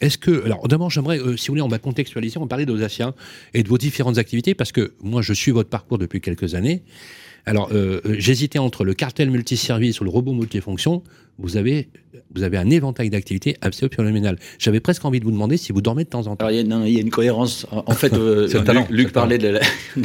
[0.01, 2.65] est-ce que, alors d'abord j'aimerais, euh, si vous voulez, on va contextualiser, on va parler
[3.53, 6.83] et de vos différentes activités parce que moi je suis votre parcours depuis quelques années.
[7.45, 11.03] Alors euh, j'hésitais entre le cartel multiservice ou le robot multifonction.
[11.37, 11.89] Vous avez
[12.33, 14.37] vous avez un éventail d'activités absolument phénoménal.
[14.57, 16.45] J'avais presque envie de vous demander si vous dormez de temps en temps.
[16.45, 17.67] Alors, il y, a une cohérence.
[17.71, 18.47] En fait, euh,
[18.89, 19.59] Luc, parlait de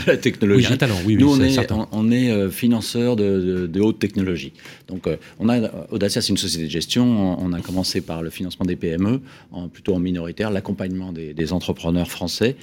[0.07, 0.67] la, technologie.
[0.67, 1.17] Oui, un talent, oui.
[1.17, 1.57] Nous, on, est,
[1.93, 4.53] on, est, euh, financeur de, haute technologie.
[4.89, 7.41] Donc, euh, on a, Audacia, c'est une société de gestion.
[7.41, 9.21] On a commencé par le financement des PME,
[9.53, 12.57] en, plutôt en minoritaire, l'accompagnement des, des, entrepreneurs français.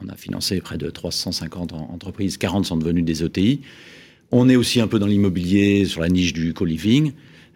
[0.00, 3.60] On a financé près de 350 entreprises, 40 sont devenues des ETI.
[4.32, 7.12] On est aussi un peu dans l'immobilier, sur la niche du co-living.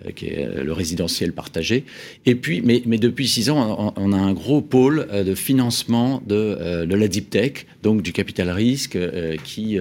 [0.07, 1.85] Euh, qui est euh, le résidentiel partagé.
[2.25, 6.87] Et puis, mais, depuis six ans, on, a un gros pôle euh, de financement de,
[6.89, 8.97] la deep tech, donc du capital risque,
[9.43, 9.77] qui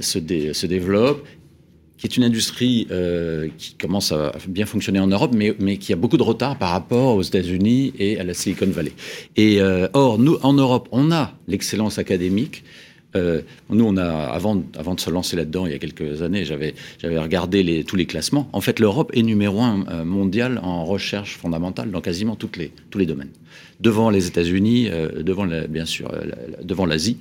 [0.00, 0.18] se,
[0.66, 1.26] développe
[1.96, 2.88] qui est une industrie
[3.56, 7.16] qui commence à bien fonctionner en Europe, mais, qui a beaucoup de retard par rapport
[7.16, 8.92] aux États-Unis et à la Silicon Valley.
[9.94, 12.64] Or, nous, en Europe, on a l'excellence académique,
[13.16, 16.44] euh, nous, on a, avant, avant de se lancer là-dedans, il y a quelques années,
[16.44, 18.48] j'avais, regardé les, tous les classements.
[18.52, 22.72] En fait, l'Europe est numéro un euh, mondial en recherche fondamentale dans quasiment toutes les,
[22.90, 23.30] tous les domaines.
[23.80, 26.12] Devant les États-Unis, euh, devant, bien sûr,
[26.62, 27.18] devant l'Asie.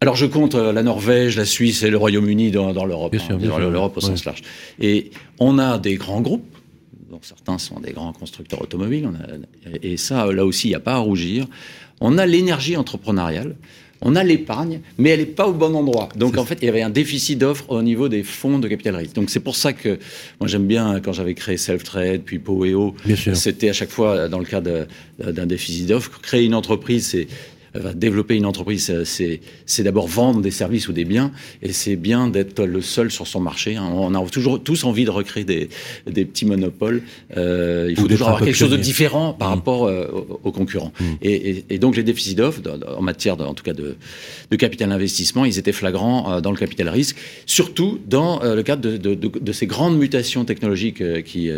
[0.00, 3.96] Alors, je compte la Norvège, la Suisse et le Royaume-Uni dans, dans l'Europe, hein, l'Europe
[3.96, 4.42] au sens large.
[4.80, 6.56] Et on a des grands groupes
[7.10, 9.08] dont certains sont des grands constructeurs automobiles,
[9.82, 11.46] et ça, là aussi, il n'y a pas à rougir.
[12.00, 13.56] On a l'énergie entrepreneuriale
[14.00, 16.08] on a l'épargne, mais elle n'est pas au bon endroit.
[16.16, 18.96] Donc en fait, il y avait un déficit d'offres au niveau des fonds de capital
[18.96, 19.14] risque.
[19.14, 19.98] Donc c'est pour ça que
[20.40, 22.94] moi j'aime bien quand j'avais créé Self-Trade, puis Poeo,
[23.34, 26.20] c'était à chaque fois dans le cas d'un déficit d'offres.
[26.20, 27.26] Créer une entreprise, c'est
[27.94, 32.64] développer une entreprise, c'est d'abord vendre des services ou des biens, et c'est bien d'être
[32.64, 33.76] le seul sur son marché.
[33.76, 33.88] Hein.
[33.92, 35.68] On a toujours tous envie de recréer des,
[36.24, 37.02] petits monopoles.
[37.36, 39.54] Euh, il faut toujours avoir quelque chose de différent par mmh.
[39.54, 40.92] rapport euh, aux, concurrents.
[41.00, 41.04] Mmh.
[41.22, 42.60] Et, donc les déficits d'offres,
[42.96, 43.96] en matière, en tout cas de,
[44.56, 49.52] capital investissement, ils étaient flagrants euh, dans le capital risque, surtout dans le cadre de,
[49.52, 51.50] ces grandes mutations technologiques qui,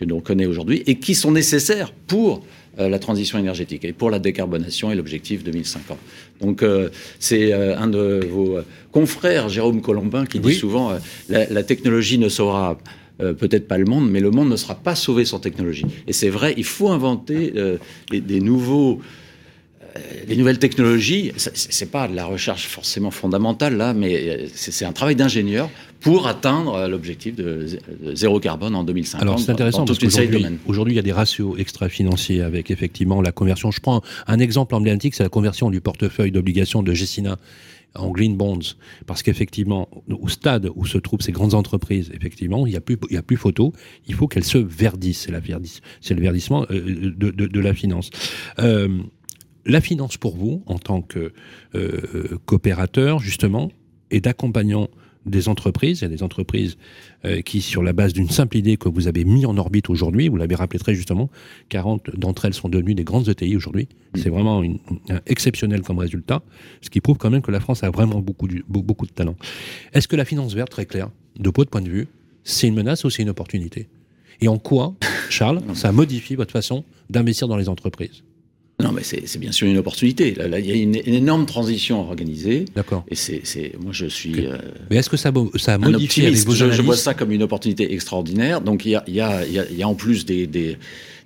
[0.00, 2.42] que l'on connaît aujourd'hui et qui sont nécessaires pour
[2.78, 5.98] euh, la transition énergétique et pour la décarbonation et l'objectif 2050.
[6.40, 8.58] Donc euh, c'est euh, un de vos
[8.92, 10.92] confrères, Jérôme Colombin, qui dit souvent
[11.28, 12.78] la, technologie ne saura
[13.18, 15.84] peut-être pas le monde, mais le monde ne sera pas sauvé sans technologie.
[16.06, 17.52] Et c'est vrai, il faut inventer
[18.10, 19.00] des nouveaux
[20.28, 25.16] les nouvelles technologies, c'est pas de la recherche forcément fondamentale là, mais c'est un travail
[25.16, 27.66] d'ingénieur pour atteindre l'objectif de
[28.14, 29.22] zéro carbone en 2050.
[29.22, 33.32] Alors c'est intéressant parce qu'aujourd'hui, aujourd'hui, il y a des ratios extra-financiers avec effectivement la
[33.32, 33.70] conversion.
[33.70, 37.38] Je prends un exemple emblématique, c'est la conversion du portefeuille d'obligations de Gessina
[37.94, 38.76] en green bonds,
[39.06, 42.96] parce qu'effectivement, au stade où se trouvent ces grandes entreprises, effectivement, il n'y a plus,
[43.10, 43.72] il y a plus photo.
[44.06, 45.22] Il faut qu'elles se verdissent.
[45.22, 48.10] C'est la verdisse, c'est le verdissement euh, de, de, de, la finance.
[48.58, 49.00] Euh,
[49.66, 51.32] la finance pour vous, en tant que
[51.74, 53.70] euh, coopérateur, justement,
[54.10, 54.88] et d'accompagnant
[55.26, 56.00] des entreprises.
[56.00, 56.76] Il y a des entreprises
[57.24, 60.28] euh, qui, sur la base d'une simple idée que vous avez mis en orbite aujourd'hui,
[60.28, 61.30] vous l'avez rappelé très justement,
[61.68, 63.88] 40 d'entre elles sont devenues des grandes ETI aujourd'hui.
[64.14, 64.18] Mm.
[64.18, 64.78] C'est vraiment une,
[65.26, 66.42] exceptionnel comme résultat,
[66.80, 69.36] ce qui prouve quand même que la France a vraiment beaucoup, beaucoup de talent.
[69.92, 72.08] Est-ce que la finance verte, très clair, de votre point de vue,
[72.44, 73.88] c'est une menace ou c'est une opportunité?
[74.40, 74.94] Et en quoi,
[75.28, 78.22] Charles, ça modifie votre façon d'investir dans les entreprises?
[78.80, 80.34] Non, mais c'est bien sûr une opportunité.
[80.34, 82.64] Là, il y a une, énorme transition organisée.
[82.74, 83.04] D'accord.
[83.08, 84.46] Et c'est, moi, je suis.
[84.46, 84.56] Euh,
[84.90, 87.92] mais est-ce que ça, ça modifie avec vos je, je, vois ça comme une opportunité
[87.92, 88.60] extraordinaire.
[88.60, 90.76] Donc, il y a, il y a, il y a en plus des, des,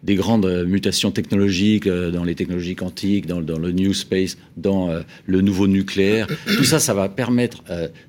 [0.03, 4.91] des, grandes mutations technologiques euh, dans les technologies quantiques, dans, dans le new space, dans
[4.91, 6.27] euh, le nouveau nucléaire.
[6.57, 7.63] Tout ça, ça va permettre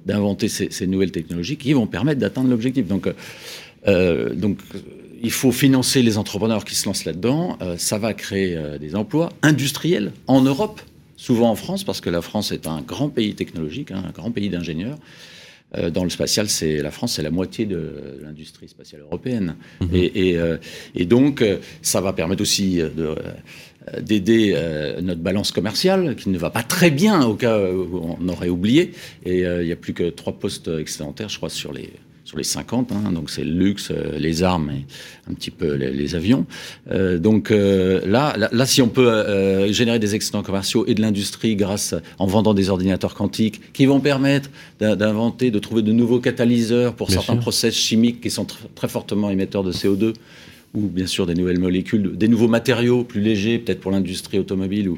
[0.05, 2.87] d'inventer ces, ces, nouvelles technologies qui vont permettre d'atteindre l'objectif.
[2.87, 3.07] Donc,
[3.85, 4.59] donc
[5.25, 7.57] il faut financer les entrepreneurs qui se lancent là-dedans.
[7.61, 10.81] Euh, ça va créer euh, des emplois industriels en Europe,
[11.17, 14.29] souvent en France, parce que la France est un grand pays technologique, hein, un grand
[14.29, 14.99] pays d'ingénieurs.
[15.77, 19.55] Euh, dans le spatial, c'est la France, c'est la moitié de l'industrie spatiale européenne.
[19.81, 19.89] Mhm.
[20.93, 21.43] Et, donc,
[21.81, 22.81] ça va permettre aussi
[23.99, 24.55] d'aider
[25.01, 28.91] notre balance commerciale, qui ne va pas très bien au cas où on aurait oublié.
[29.25, 31.89] Et il n'y a plus que trois postes excédentaires, je crois, sur les
[32.25, 34.85] sur les 50, hein, donc c'est le luxe, euh, les armes et
[35.29, 36.47] un petit peu les, avions.
[36.91, 41.55] Euh, donc euh, là, là, si on peut générer des excédents commerciaux et de l'industrie
[41.55, 46.95] grâce en vendant des ordinateurs quantiques qui vont permettre d'inventer, de trouver de nouveaux catalyseurs
[46.95, 50.13] pour certains process chimiques qui sont très fortement émetteurs de CO2
[50.73, 54.89] ou bien sûr des nouvelles molécules, des nouveaux matériaux plus légers, peut-être pour l'industrie automobile
[54.89, 54.97] ou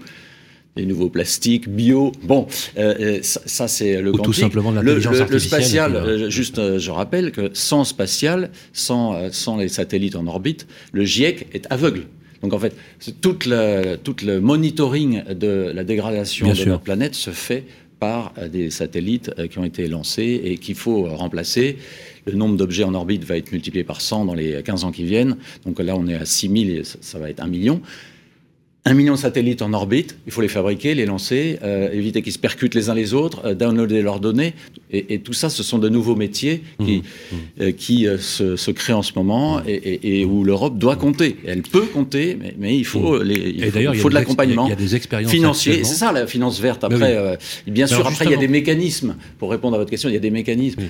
[0.78, 2.12] les nouveaux plastiques, bio.
[2.24, 5.60] Bon, euh, euh, ça, c'est le Ou tout simplement l'intelligence le, artificielle.
[5.60, 10.68] Le spatial, euh, juste, je rappelle que sans spatial, sans, sans les satellites en orbite,
[10.94, 12.04] le GIEC est aveugle.
[12.42, 12.76] Donc en fait,
[13.20, 17.66] tout le, tout le monitoring de la dégradation de notre planète se fait
[18.00, 21.78] par des satellites qui ont été lancés et qu'il faut remplacer.
[22.28, 25.04] Le nombre d'objets en orbite va être multiplié par 100 dans les 15 ans qui
[25.04, 25.38] viennent.
[25.66, 27.82] Donc là, on est à 6000 et ça va être 1 million
[28.88, 32.32] un million de satellites en orbite, il faut les fabriquer, les lancer, euh, éviter qu'ils
[32.32, 34.54] se percutent les uns les autres, euh, downloader leurs données.
[34.92, 37.36] Et, tout ça, ce sont de nouveaux métiers qui, mmh, mmh.
[37.62, 41.36] Euh, qui se, créent en ce moment et, où l'Europe doit compter.
[41.46, 43.24] Elle peut compter, mais, il faut, mmh.
[43.24, 44.70] les, il faut, de l'accompagnement
[45.28, 45.84] financier.
[45.84, 46.86] C'est ça la finance verte.
[46.86, 49.18] Après, bien sûr, après, il y a des mécanismes.
[49.38, 50.84] Pour répondre à votre question, il y a des mécanismes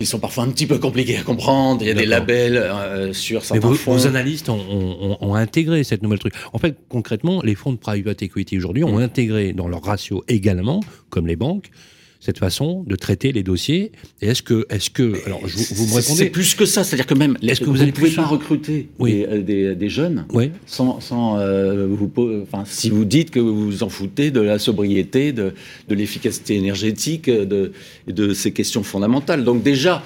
[0.00, 1.82] qui sont parfois un petit peu compliqués à comprendre.
[1.82, 3.92] Il y a des labels euh, sur certains Mais fonds.
[3.92, 6.32] Vos analystes ont, intégré cette nouvelle truc.
[6.54, 10.80] En fait, concrètement, les fonds de private equity aujourd'hui ont intégré dans leur ratio également,
[11.10, 11.70] comme les banques,
[12.20, 16.18] cette façon de traiter les dossiers Et est-ce que, est-ce que, alors vous, me répondez.
[16.18, 19.40] C'est plus que ça, c'est-à-dire que même, est-ce que vous, ne pouvez pas recruter euh,
[19.40, 20.26] des, des, jeunes
[20.66, 24.58] sans, sans euh, vous, enfin, si vous dites que vous vous en foutez de la
[24.58, 25.54] sobriété, de,
[25.88, 27.72] de l'efficacité énergétique, de,
[28.06, 29.44] de ces questions fondamentales.
[29.44, 30.04] Donc déjà.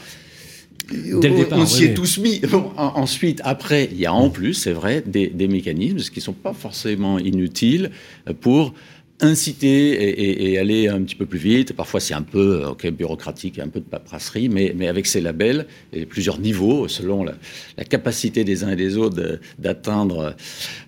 [0.93, 2.43] Dès le départ, on s'y est tous mis.
[2.77, 6.35] ensuite, après, il y a en plus, c'est vrai, des, des mécanismes qui ne sont
[6.35, 7.91] pas forcément inutiles
[8.43, 8.75] pour
[9.25, 11.73] inciter et, aller un petit peu plus vite.
[11.73, 15.67] Parfois, c'est un peu euh, bureaucratique, un peu de paperasserie, mais, mais avec ces labels
[15.93, 17.35] et plusieurs niveaux, selon la,
[17.85, 20.35] capacité des uns et des autres d'atteindre,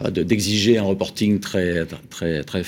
[0.04, 2.62] euh, d'exiger un reporting très, très, très euh,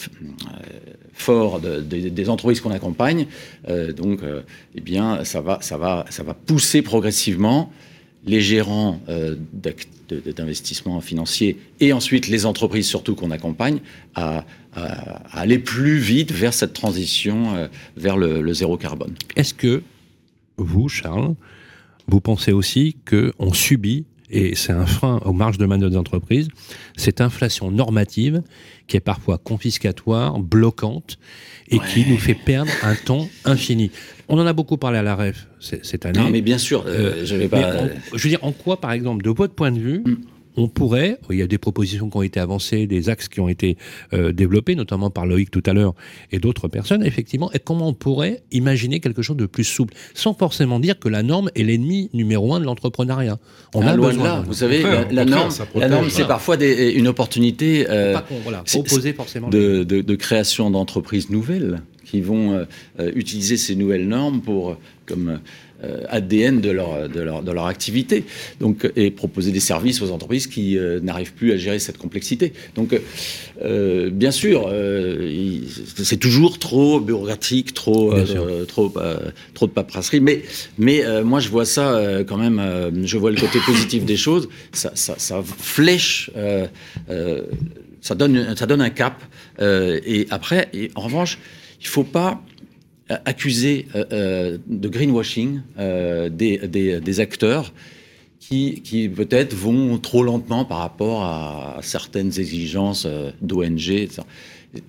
[1.12, 3.26] fort des entreprises qu'on accompagne.
[3.96, 4.20] donc,
[4.76, 7.72] eh bien, ça va, ça, va, ça va pousser progressivement
[8.24, 9.00] les gérants
[10.08, 13.80] d'investissement financier et ensuite les entreprises surtout qu'on accompagne
[14.14, 14.44] à,
[15.32, 17.66] aller plus vite vers cette transition euh,
[17.96, 19.14] vers le, zéro carbone.
[19.34, 19.82] Est-ce que
[20.56, 21.34] vous, Charles,
[22.06, 26.48] vous pensez aussi qu'on subit et c'est un frein aux marges de manœuvre des entreprises,
[26.96, 28.42] cette inflation normative
[28.86, 31.18] qui est parfois confiscatoire, bloquante,
[31.70, 33.90] et qui nous fait perdre un temps infini?
[34.28, 36.18] On en a beaucoup parlé à la REF cette année.
[36.18, 37.88] Non, mais bien sûr, euh, je vais pas.
[38.14, 40.16] je veux dire, en quoi, par exemple, de votre point de vue, mm
[40.58, 43.48] on pourrait, il y a des propositions qui ont été avancées, des axes qui ont
[43.48, 43.76] été
[44.12, 45.94] euh, développés, notamment par Loïc tout à l'heure
[46.32, 50.34] et d'autres personnes, effectivement, et comment on pourrait imaginer quelque chose de plus souple, sans
[50.34, 53.38] forcément dire que la norme est l'ennemi numéro un de l'entrepreneuriat.
[53.74, 54.44] On a loin besoin de là.
[54.46, 55.50] Vous savez, la, norme,
[56.10, 58.18] c'est parfois une opportunité euh,
[59.16, 65.40] forcément de, de, création d'entreprises nouvelles qui vont euh, utiliser ces nouvelles normes pour, comme
[65.84, 68.24] euh, ADN de leur, de, leur, de leur activité.
[68.58, 72.52] Donc, et proposer des services aux entreprises qui euh, n'arrivent plus à gérer cette complexité.
[72.74, 73.00] Donc,
[73.62, 74.74] euh, bien sûr,
[76.02, 78.12] c'est toujours trop bureaucratique, trop,
[78.66, 78.92] trop,
[79.54, 80.18] trop de paperasserie.
[80.18, 80.42] Mais,
[80.78, 82.60] mais moi, je vois ça quand même,
[83.04, 84.48] je vois le côté positif des choses.
[84.72, 86.32] Ça, ça, ça flèche,
[88.00, 89.22] ça, donne, ça donne un cap.
[89.60, 91.38] et après, et en revanche,
[91.80, 92.42] il ne faut pas
[93.24, 95.60] accuser de greenwashing
[96.30, 97.72] des, acteurs
[98.40, 103.06] qui, peut-être vont trop lentement par rapport à, certaines exigences
[103.40, 104.08] d'ONG.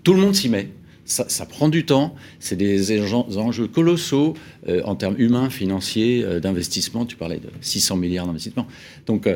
[0.03, 0.69] Tout le monde s'y met.
[1.05, 3.01] Ça, prend du temps, c'est des
[3.37, 4.35] enjeux colossaux
[4.83, 7.05] en termes humains, financiers, d'investissement.
[7.05, 8.67] Tu parlais de 600 milliards d'investissements.
[9.07, 9.27] Donc,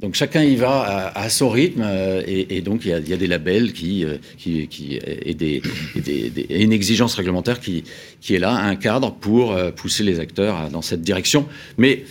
[0.00, 3.72] donc chacun y va à, son rythme euh, et, donc il y, a, des labels
[3.72, 5.62] qui, euh, qui, qui et, des,
[6.50, 7.84] une exigence réglementaire qui,
[8.20, 11.46] qui est là, un cadre pour euh, pousser les acteurs dans cette direction.
[11.76, 12.04] Mais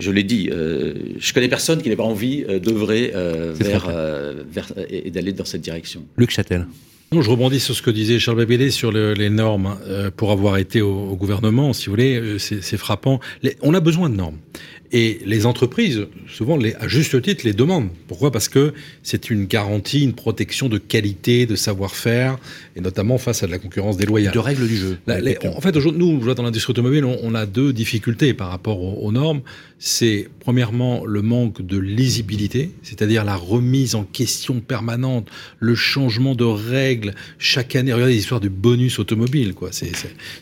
[0.00, 3.12] je l'ai dit, je connais personne qui n'ait pas envie d'œuvrer
[3.54, 3.88] vers,
[4.50, 6.04] vers, et, d'aller dans cette direction.
[6.16, 6.66] Luc Châtel.
[7.12, 9.78] Je rebondis sur ce que disait Charles Babélé sur les normes.
[10.16, 13.20] pour avoir été au, gouvernement, si vous voulez, c'est frappant.
[13.62, 14.38] on a besoin de normes.
[14.96, 17.88] Et les entreprises, souvent, les, à juste titre, les demandent.
[18.06, 18.30] Pourquoi?
[18.30, 22.38] Parce que c'est une garantie, une protection de qualité, de savoir-faire,
[22.76, 24.32] et notamment face à de la concurrence déloyale.
[24.32, 24.98] De règles du jeu.
[25.08, 29.40] en fait, nous, dans l'industrie automobile, on, a deux difficultés par rapport aux, normes.
[29.80, 35.28] C'est premièrement le manque de lisibilité, c'est-à-dire la remise en question permanente,
[35.58, 37.92] le changement de règles chaque année.
[37.92, 39.70] Regardez l'histoire du bonus automobile, quoi.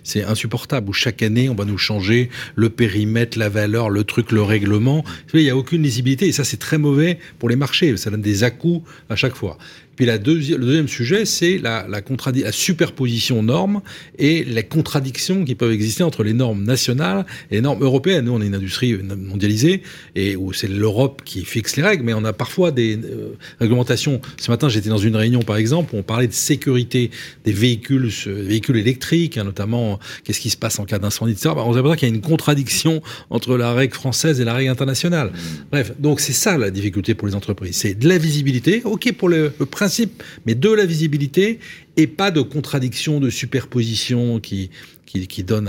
[0.03, 0.91] C'est insupportable.
[0.91, 5.05] Où chaque année, on va nous changer le périmètre, la valeur, le truc, le règlement.
[5.35, 7.96] Il n'y a aucune lisibilité et ça, c'est très mauvais pour les marchés.
[7.96, 9.59] Ça donne des à-coups à chaque fois.
[9.96, 13.83] Puis la le deuxième sujet, c'est la, la, la superposition normes
[14.18, 18.26] et les contradictions qui peuvent exister entre les normes nationales et les normes européennes.
[18.26, 19.83] Nous, on est une industrie mondialisée
[20.14, 24.20] et où c'est l'Europe qui fixe les règles, mais on a parfois des euh, réglementations.
[24.38, 27.11] Ce matin, j'étais dans une réunion, par exemple, où on parlait de sécurité
[27.44, 31.50] des véhicules, véhicules électriques, hein, notamment qu'est-ce qui se passe en cas d'incendie, etc.
[31.55, 34.70] Bah, on s'aperçoit qu'il y a une contradiction entre la règle française et la règle
[34.70, 35.33] internationale.
[35.70, 37.76] Bref, donc c'est ça la difficulté pour les entreprises.
[37.76, 39.50] C'est de la visibilité, ok pour le
[39.83, 41.59] principe, mais de la visibilité
[41.97, 44.71] et pas de contradiction, de superposition qui,
[45.07, 45.68] qui, donne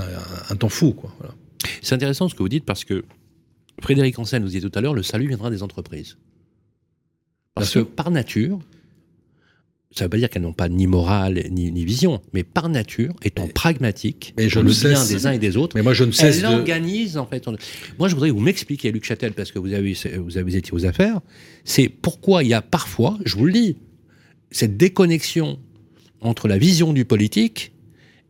[0.50, 0.92] un, temps fou.
[0.94, 1.12] Quoi.
[1.82, 3.04] C'est intéressant ce que vous dites parce que
[3.82, 6.18] Frédéric Ancel nous disait tout à l'heure, le salut viendra des entreprises.
[7.56, 8.60] Parce que par nature,
[9.90, 13.16] ça ne veut pas dire qu'elles n'ont pas ni morale ni, vision, mais par nature,
[13.24, 16.12] étant pragmatiques, et je le bien des uns et des autres, mais moi je ne
[16.12, 17.44] cesse elles organisent en fait.
[17.98, 20.86] Moi, je voudrais vous m'expliquer, Luc Châtel, parce que vous avez, vous avez été aux
[20.86, 21.20] affaires,
[21.64, 23.78] c'est pourquoi il y a parfois, je vous le dis,
[24.54, 25.60] cette déconnexion
[26.22, 27.74] entre la vision du politique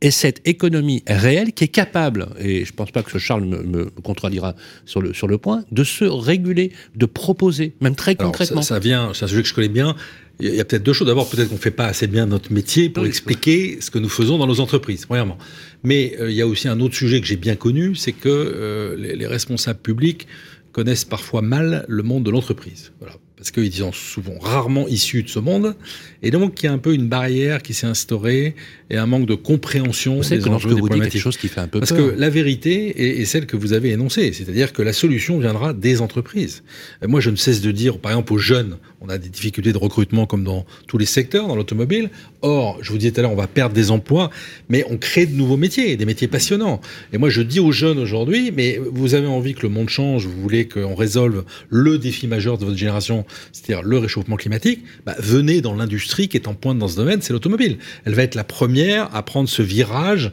[0.02, 3.86] et cette économie réelle qui est capable, et je ne pense pas que Charles me,
[4.04, 4.54] contredira
[4.86, 8.62] sur le, sur le point, de se réguler, de proposer, même très concrètement.
[8.62, 9.96] Ça, vient, c'est un sujet que je connais bien.
[10.42, 11.08] Il y a peut-être deux choses.
[11.08, 14.10] D'abord, peut-être qu'on ne fait pas assez bien notre métier pour expliquer ce que nous
[14.10, 15.38] faisons dans nos entreprises, premièrement.
[15.84, 18.28] Mais euh, il y a aussi un autre sujet que j'ai bien connu, c'est que
[18.28, 20.28] euh, les, les responsables publics
[20.74, 22.92] connaissent parfois mal le monde de l'entreprise.
[23.00, 25.76] Voilà parce qu'ils sont souvent rarement issus de ce monde,
[26.22, 28.56] et donc il y a un peu une barrière qui s'est instaurée
[28.90, 31.20] et un manque de compréhension des enjeux des problématiques.
[31.20, 34.32] chose qui fait un peu parce que la vérité est, celle que vous avez énoncée,
[34.32, 36.64] c'est-à-dire que la solution viendra des entreprises.
[37.06, 39.78] moi, je ne cesse de dire, par exemple, aux jeunes, on a des difficultés de
[39.78, 42.10] recrutement comme dans tous les secteurs, dans l'automobile.
[42.42, 44.30] Or, je vous disais tout à l'heure, on va perdre des emplois,
[44.70, 46.80] mais on crée de nouveaux métiers, des métiers passionnants.
[47.12, 50.26] Et moi, je dis aux jeunes aujourd'hui, mais vous avez envie que le monde change,
[50.26, 55.16] vous voulez qu'on résolve le défi majeur de votre génération, c'est-à-dire le réchauffement climatique, bah,
[55.20, 57.80] venez dans l'industrie qui est en pointe dans ce domaine, c'est l'automobile.
[58.06, 60.32] Elle va être la première à prendre ce virage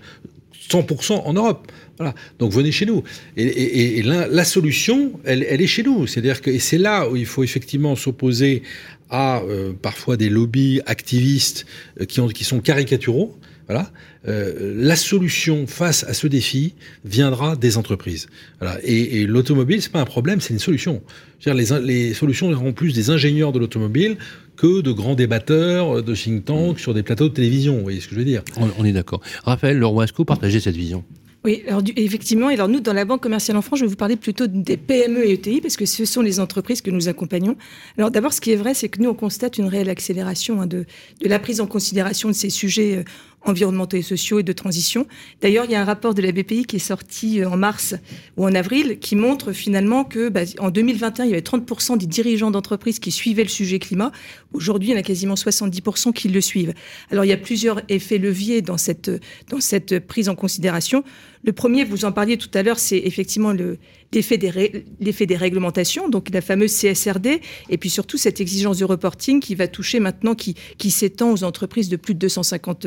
[0.70, 1.70] 100% en Europe.
[1.98, 2.14] Voilà.
[2.38, 3.02] Donc venez chez nous.
[3.36, 6.06] Et, la, solution, elle, est chez nous.
[6.06, 8.62] C'est-à-dire que c'est là où il faut effectivement s'opposer
[9.10, 11.66] à euh, parfois des lobbies activistes
[12.00, 13.36] euh, qui, ont, qui sont caricaturaux.
[13.66, 13.90] Voilà.
[14.26, 18.28] Euh, la solution face à ce défi viendra des entreprises.
[18.60, 18.78] Voilà.
[18.82, 21.02] Et, et l'automobile, c'est pas un problème, c'est une solution.
[21.46, 24.16] Les, les solutions seront plus des ingénieurs de l'automobile
[24.60, 27.76] que de grands débatteurs de think tanks sur des plateaux de télévision.
[27.76, 28.42] Vous voyez ce que je veux dire
[28.78, 29.22] on, est d'accord.
[29.44, 31.02] Raphaël Leroy, est-ce que vous partagez cette vision
[31.42, 34.16] oui, alors effectivement, alors nous, dans la Banque commerciale en France, je vais vous parler
[34.16, 37.56] plutôt des PME et ETI, parce que ce sont les entreprises que nous accompagnons.
[37.96, 40.66] Alors d'abord, ce qui est vrai, c'est que nous, on constate une réelle accélération hein,
[40.66, 40.84] de,
[41.22, 43.04] de, la prise en considération de ces sujets euh,
[43.42, 45.06] environnementaux et sociaux et de transition.
[45.40, 47.94] D'ailleurs, il y a un rapport de la BPI qui est sorti euh, en mars
[48.36, 52.06] ou en avril qui montre finalement que bah, en 2021, il y avait 30% des
[52.06, 54.12] dirigeants d'entreprises qui suivaient le sujet climat.
[54.52, 56.74] Aujourd'hui, il y en a quasiment 70% qui le suivent.
[57.10, 59.10] Alors, il y a plusieurs effets leviers dans cette,
[59.48, 61.04] dans cette prise en considération.
[61.42, 63.52] Le premier, vous en parliez tout à l'heure, c'est effectivement
[64.12, 69.40] l'effet des, des réglementations, donc la fameuse CSRD, et puis surtout cette exigence de reporting
[69.40, 72.86] qui va toucher maintenant, qui, qui s'étend aux entreprises de plus de 250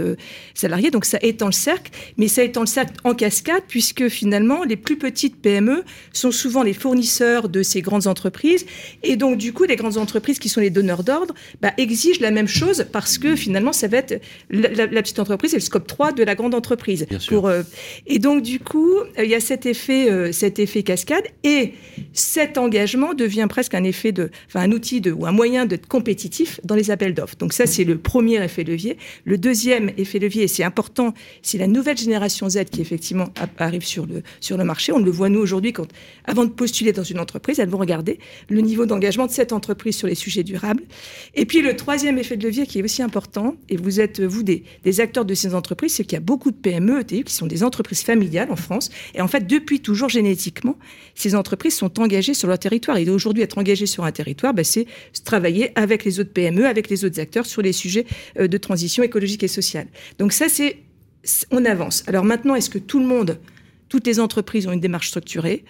[0.54, 0.92] salariés.
[0.92, 4.76] Donc ça étend le cercle, mais ça étend le cercle en cascade, puisque finalement, les
[4.76, 8.66] plus petites PME sont souvent les fournisseurs de ces grandes entreprises.
[9.02, 12.32] Et donc, du coup, les grandes entreprises qui sont les donneurs d'ordre bah, exigent la
[12.32, 16.12] même chose parce que finalement, ça va être la, petite entreprise et le scope 3
[16.12, 17.08] de la grande entreprise.
[17.28, 17.64] Pour, euh,
[18.06, 21.74] et donc, du coup, il y a cet effet, euh, cet effet cascade et
[22.12, 25.88] cet engagement devient presque un effet de, enfin, un outil de, ou un moyen d'être
[25.88, 27.36] compétitif dans les appels d'offres.
[27.40, 28.98] Donc, ça, c'est le premier effet levier.
[29.26, 33.86] Le deuxième effet levier, et c'est important, c'est la nouvelle génération Z qui, effectivement, arrive
[33.86, 34.92] sur le, sur le marché.
[34.92, 35.88] On le voit, nous, aujourd'hui, quand,
[36.26, 38.20] avant de postuler dans une entreprise, elles vont regarder
[38.50, 40.84] le niveau d'engagement de cette entreprise sur les sujets durables.
[41.34, 44.44] Et puis, le troisième effet de levier qui est aussi important, et vous êtes, vous,
[44.44, 44.64] des,
[45.00, 48.04] acteurs de ces entreprises, c'est qu'il y a beaucoup de PME, qui sont des entreprises
[48.04, 48.90] familiales en France.
[49.16, 50.78] Et en fait, depuis toujours génétiquement,
[51.16, 52.98] ces entreprises sont engagées sur leur territoire.
[52.98, 54.86] Et aujourd'hui, être engagé sur un territoire, ben, c'est
[55.24, 58.06] travailler avec les autres PME, avec les autres acteurs sur les sujets
[58.40, 59.88] euh, de transition écologique et sociale.
[60.20, 60.78] Donc ça, c'est
[61.52, 62.04] on avance.
[62.08, 63.40] Alors maintenant, est-ce que tout le monde,
[63.88, 65.64] toutes les entreprises ont une démarche structurée?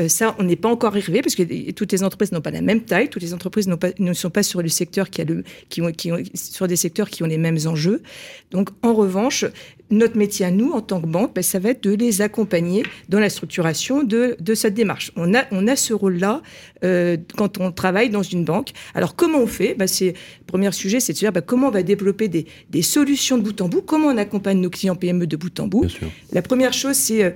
[0.00, 2.60] Euh, ça, on n'est pas encore arrivé parce que toutes les entreprises n'ont pas la
[2.60, 5.42] même taille, toutes les entreprises pas, ne sont pas sur le secteur qui a le,
[5.68, 8.02] qui ont, qui ont, sur des secteurs qui ont les mêmes enjeux.
[8.50, 9.44] Donc, en revanche,
[9.90, 12.82] notre métier à nous, en tant que banque, ben, ça va être de les accompagner
[13.08, 15.12] dans la structuration de, de cette démarche.
[15.16, 16.42] On a, on a ce rôle-là
[16.84, 18.70] euh, quand on travaille dans une banque.
[18.94, 19.74] Alors, comment on fait?
[19.74, 22.46] Ben, c'est, Le premier sujet, c'est de se dire ben, comment on va développer des,
[22.70, 25.66] des, solutions de bout en bout, comment on accompagne nos clients PME de bout en
[25.66, 25.86] bout?
[26.32, 27.30] La première chose, c'est euh,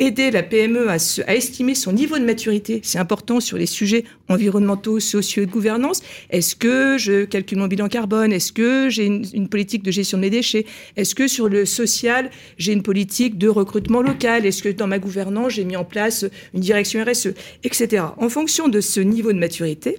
[0.00, 0.96] aider la PME à,
[1.36, 2.80] estimer son niveau de maturité.
[2.82, 6.02] C'est important sur les sujets environnementaux, sociaux et de gouvernance.
[6.30, 8.32] Est-ce que je calcule mon bilan carbone?
[8.32, 10.64] Est-ce que j'ai une, politique de gestion de mes déchets?
[10.96, 14.46] Est-ce que sur le social, j'ai une politique de recrutement local?
[14.46, 16.24] Est-ce que dans ma gouvernance, j'ai mis en place
[16.54, 18.02] une direction RSE Etc.
[18.16, 19.98] En fonction de ce niveau de maturité,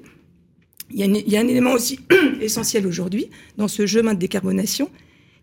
[0.93, 1.99] il y a, il y a un élément aussi
[2.41, 4.89] essentiel aujourd'hui dans ce chemin de décarbonation,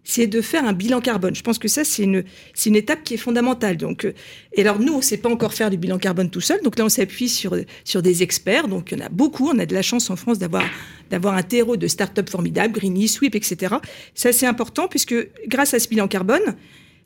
[0.05, 1.35] c'est de faire un bilan carbone.
[1.35, 2.25] Je pense que ça, c'est une,
[2.55, 3.77] c'est une étape qui est fondamentale.
[3.77, 4.15] Donc, euh,
[4.55, 6.61] et alors, nous, on ne sait pas encore faire du bilan carbone tout seul.
[6.63, 8.69] Donc là, on s'appuie sur, sur des experts.
[8.69, 9.51] Donc, il y en a beaucoup.
[9.51, 10.65] On a de la chance en France d'avoir,
[11.11, 13.77] d'avoir un terreau de start-up formidable, Greeny, Sweep, etc.
[14.15, 15.15] Ça, c'est important puisque
[15.47, 16.57] grâce à ce bilan carbone,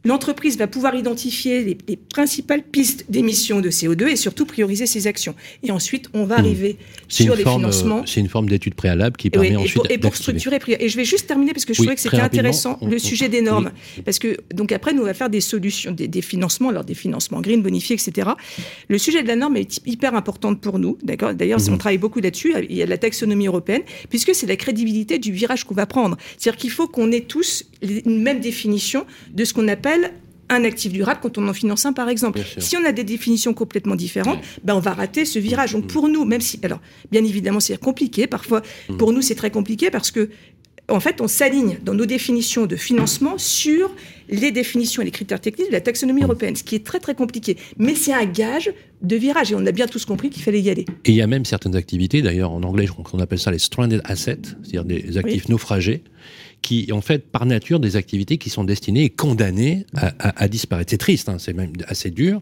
[0.05, 5.35] l'entreprise va pouvoir identifier les, principales pistes d'émissions de CO2 et surtout prioriser ses actions.
[5.63, 6.41] Et ensuite, on va hmm.
[6.41, 6.77] arriver
[7.09, 8.05] sur les financements.
[8.07, 9.83] C'est une forme d'étude préalable qui permet ensuite.
[9.91, 10.59] et pour structurer.
[10.79, 13.43] Et je vais juste terminer parce que je trouvais que c'était intéressant le sujet des
[13.43, 13.71] normes.
[14.05, 17.41] Parce que donc après, nous on va faire des solutions, des, financements, alors des financements
[17.41, 18.31] green, bonifiés, etc.
[18.89, 20.99] Le sujet de la norme est hyper importante pour nous.
[21.03, 21.35] D'accord?
[21.35, 21.79] D'ailleurs, on mhm.
[21.79, 22.55] travaille beaucoup là-dessus.
[22.69, 25.87] Il y a de la taxonomie européenne, puisque c'est la crédibilité du virage qu'on va
[25.87, 26.17] prendre.
[26.37, 30.13] C'est-à-dire qu'il faut qu'on ait tous une même définition de ce qu'on appelle
[30.53, 32.41] un actif durable quand on en finance un, par exemple.
[32.59, 35.73] Si on a des définitions complètement différentes, ben on va rater ce virage.
[35.73, 36.81] Donc pour nous, même si, alors
[37.11, 38.97] bien évidemment c'est compliqué, parfois mm.
[38.97, 40.29] pour nous c'est très compliqué parce que
[40.89, 43.95] en fait, on s'aligne dans nos définitions de financement sur
[44.29, 46.25] les définitions et les critères techniques de la taxonomie mm.
[46.25, 47.57] européenne, ce qui est très très compliqué.
[47.79, 50.71] Mais c'est un gage de virage et on a bien tous compris qu'il fallait y
[50.71, 50.85] aller.
[51.05, 54.03] Et il y a même certaines activités, d'ailleurs en anglais on appelle ça les stranded
[54.05, 56.03] assets, c'est-à-dire des actifs naufragés,
[56.63, 60.91] qui en fait par nature des activités qui sont destinées et condamnées à, disparaître.
[60.91, 62.41] C'est triste, hein, c'est même assez dur,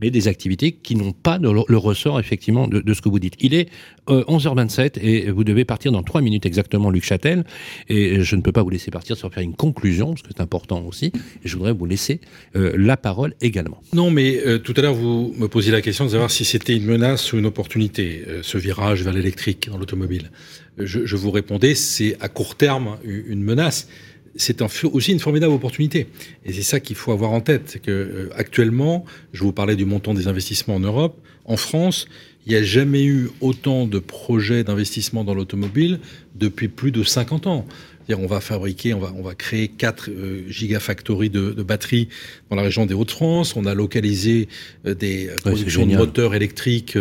[0.00, 3.34] mais des activités qui n'ont pas le, ressort effectivement de, ce que vous dites.
[3.40, 3.68] Il est
[4.08, 7.44] 11h27 euh, et vous devez partir dans 3 minutes exactement, Luc Châtel,
[7.88, 10.42] et je ne peux pas vous laisser partir sans faire une conclusion, parce que c'est
[10.42, 12.20] important aussi, et je voudrais vous laisser
[12.56, 13.80] euh, la parole également.
[13.94, 16.76] Non, mais euh, tout à l'heure, vous me posiez la question de savoir si c'était
[16.76, 20.30] une menace ou une opportunité, ce virage vers l'électrique dans l'automobile
[20.78, 23.88] je, vous répondais, c'est à court terme une menace.
[24.34, 26.06] C'est aussi une formidable opportunité.
[26.46, 27.64] Et c'est ça qu'il faut avoir en tête.
[27.66, 29.04] C'est que euh, actuellement,
[29.34, 31.20] je vous parlais du montant des investissements en Europe.
[31.44, 32.06] En France,
[32.46, 36.00] il n'y a jamais eu autant de projets d'investissement dans l'automobile
[36.34, 37.66] depuis plus de 50 ans
[38.14, 42.08] on va fabriquer, on va, on va créer 4 euh, gigafactories de, de, batteries
[42.50, 43.56] dans la région des Hauts-de-France.
[43.56, 44.48] On a localisé
[44.86, 46.98] euh, des euh, productions de moteurs électriques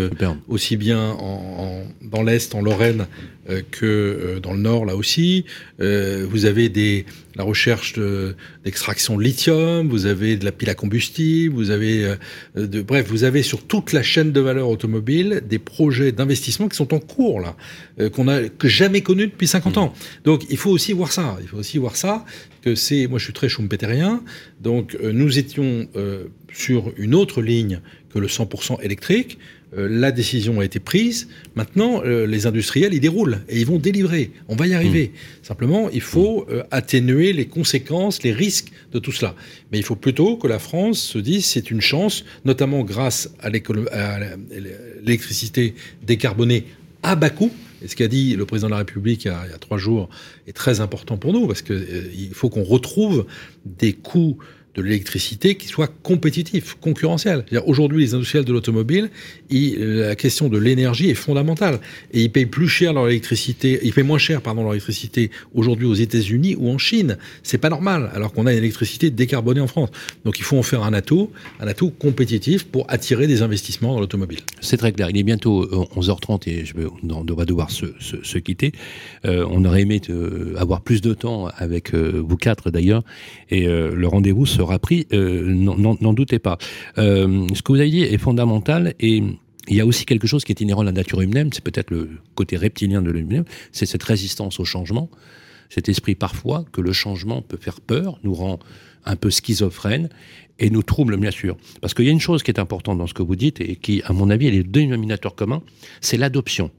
[0.48, 1.18] aussi bien
[2.02, 3.08] dans l'Est, en Lorraine,
[3.72, 5.46] que dans le Nord, là aussi.
[5.80, 7.96] vous avez des, la recherche
[8.64, 12.16] d'extraction de, lithium, vous avez de la pile à combustible, vous avez...
[12.56, 16.78] de, bref, vous avez sur toute la chaîne de valeur automobile des projets d'investissement qui
[16.78, 17.56] sont en cours, là,
[18.10, 19.80] qu'on a jamais connus depuis 50 mmh.
[19.80, 19.94] ans.
[20.24, 21.38] Donc il faut aussi voir ça.
[21.42, 22.26] Il faut aussi voir ça,
[22.62, 23.08] que c'est...
[23.08, 24.24] Moi, je suis très schumpeterien,
[24.62, 27.82] donc euh, nous étions euh, sur une autre ligne
[28.14, 29.38] que le 100% électrique.
[29.78, 31.30] Euh, la décision a été prise.
[31.56, 34.32] Maintenant, les industriels, ils déroulent et ils vont délivrer.
[34.48, 35.12] On va y arriver.
[35.14, 35.44] Mmh.
[35.44, 36.64] Simplement, il faut mmh.
[36.72, 39.36] atténuer les conséquences, les risques de tout cela.
[39.72, 43.50] Mais il faut plutôt que la France se dise c'est une chance, notamment grâce à
[43.50, 46.66] l'électricité décarbonée
[47.04, 47.52] à bas coût
[47.82, 49.58] Et ce qu'a dit le président de la République il y, a, il y a
[49.58, 50.10] trois jours
[50.48, 53.26] est très important pour nous parce qu'il euh, faut qu'on retrouve
[53.66, 54.38] des coûts
[54.76, 57.46] de l'électricité qui soit compétitif, concurrentiel.
[57.66, 59.10] Aujourd'hui, les industriels de l'automobile,
[59.50, 61.80] la question de l'énergie est fondamentale.
[62.12, 65.86] Et ils payent plus cher leur électricité, ils payent moins cher, pardon, leur électricité aujourd'hui
[65.86, 67.18] aux États-Unis ou en Chine.
[67.44, 69.90] C'est pas normal, alors qu'on a une électricité décarbonée en France.
[70.26, 74.00] Donc il faut en faire un atout, un atout compétitif pour attirer des investissements dans
[74.00, 74.40] l'automobile.
[74.62, 75.10] C'est très clair.
[75.10, 75.66] Il est bientôt
[75.96, 78.72] 11h30 euh, et je on va devoir se, quitter.
[79.26, 83.04] Euh, on aurait aimé euh, avoir plus de temps avec euh, vous quatre d'ailleurs.
[83.50, 86.58] Et euh, le rendez-vous se sera pris, euh, n'en doutez pas.
[86.98, 89.24] Euh, ce que vous avez dit est fondamental et
[89.68, 91.92] il y a aussi quelque chose qui est inhérent à la nature humaine, c'est peut-être
[91.92, 95.10] le côté reptilien de l'humain, c'est cette résistance au changement,
[95.70, 98.60] cet esprit parfois que le changement peut faire peur, nous rend
[99.06, 100.10] un peu schizophrène
[100.60, 101.58] et nous trouble bien sûr.
[101.80, 103.76] Parce qu'il y a une chose qui est importante dans ce que vous dites et
[103.76, 105.64] qui, à mon avis, est le dénominateur commun,
[106.02, 106.70] c'est l'adoption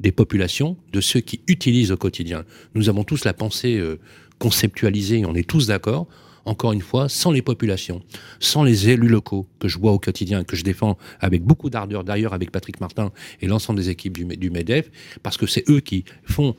[0.00, 2.44] des populations, de ceux qui utilisent au quotidien.
[2.74, 3.98] Nous avons tous la pensée euh,
[4.38, 6.06] conceptualisée, on est tous d'accord
[6.44, 8.02] encore une fois, sans les populations,
[8.40, 12.04] sans les élus locaux que je vois au quotidien, que je défends avec beaucoup d'ardeur
[12.04, 14.90] d'ailleurs avec Patrick Martin et l'ensemble des équipes du, MEDEF,
[15.22, 16.54] parce que c'est eux qui font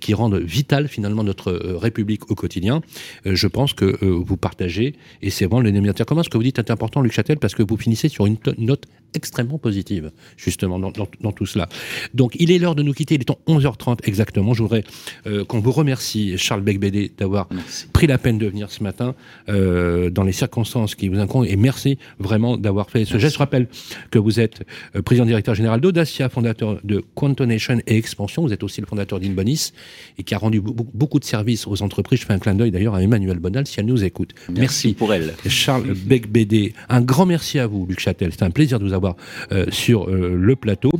[0.00, 2.82] qui rendent vital finalement notre euh, République au quotidien.
[3.26, 6.22] Euh, je pense que euh, vous partagez, et c'est vraiment le dénominateur commun.
[6.22, 8.86] Ce que vous dites est important, Luc Châtel, parce que vous finissez sur une note
[9.14, 11.68] extrêmement positive, justement, dans, dans, dans, tout cela.
[12.14, 13.14] Donc, il est l'heure de nous quitter.
[13.14, 14.54] Il est en 11h30 exactement.
[14.54, 14.84] Je voudrais
[15.26, 17.48] euh, qu'on vous remercie, Charles Becbédé, d'avoir
[17.92, 19.14] pris la peine de venir ce matin
[19.48, 21.46] euh, dans les circonstances qui vous incombent.
[21.46, 23.34] Et merci vraiment d'avoir fait ce geste.
[23.34, 23.68] Je rappelle
[24.10, 24.62] que vous êtes
[24.96, 28.42] euh, président directeur général d'Audacia, fondateur de Quantonation et Expansion.
[28.42, 29.72] Vous êtes aussi le fondateur d'Inbonis
[30.18, 32.20] et qui a rendu beaucoup de services aux entreprises.
[32.20, 34.34] Je fais un clin d'œil d'ailleurs à Emmanuel Bonal si elle nous écoute.
[34.48, 35.34] Merci, merci pour elle.
[35.46, 36.74] Charles Becbédé.
[36.88, 38.30] Un grand merci à vous, Luc Châtel.
[38.32, 39.03] C'est un plaisir de vous avoir
[39.52, 40.90] euh, sur euh, le plateau.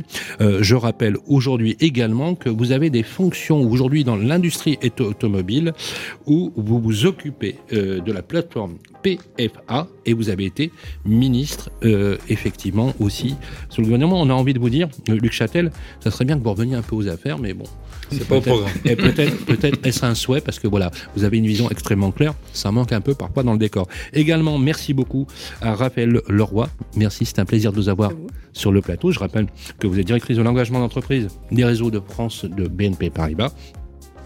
[0.41, 5.73] Euh, je rappelle aujourd'hui également que vous avez des fonctions aujourd'hui dans l'industrie automobile
[6.25, 10.71] où vous vous occupez de la plateforme PFA et vous avez été
[11.05, 13.35] ministre euh, effectivement aussi
[13.69, 14.19] sous le gouvernement.
[14.19, 16.81] On a envie de vous dire, Luc Châtel, ça serait bien que vous reveniez un
[16.81, 17.65] peu aux affaires, mais bon.
[18.11, 18.69] C'est pas au programme.
[18.85, 22.33] Et peut-être, peut-être est-ce un souhait parce que voilà, vous avez une vision extrêmement claire.
[22.53, 23.87] Ça manque un peu parfois dans le décor.
[24.13, 25.27] Également, merci beaucoup
[25.61, 26.69] à Raphaël Leroy.
[26.95, 27.94] Merci, c'est un plaisir de vous avoir
[28.53, 29.11] sur le plateau.
[29.11, 29.47] Je rappelle
[29.79, 33.53] que vous êtes directrice de l'engagement d'entreprise des réseaux de France de BNP Paribas.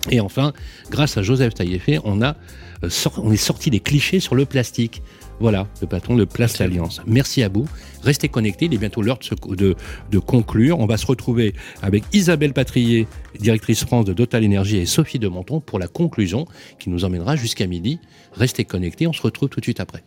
[0.09, 0.53] Et enfin,
[0.89, 2.36] grâce à Joseph Taillefer, on a
[2.84, 5.01] euh, on est sorti des clichés sur le plastique.
[5.41, 7.01] Voilà, le patron de Place l'Alliance.
[7.07, 7.65] Merci à vous.
[8.03, 8.65] Restez connectés.
[8.65, 9.76] Il est bientôt l'heure de, de,
[10.11, 10.80] de, conclure.
[10.80, 13.07] On va se retrouver avec Isabelle Patrier,
[13.39, 16.45] directrice France de Total Énergie, et Sophie de Menton pour la conclusion
[16.78, 17.99] qui nous emmènera jusqu'à midi.
[18.34, 19.07] Restez connectés.
[19.07, 20.03] On se retrouve tout de suite après.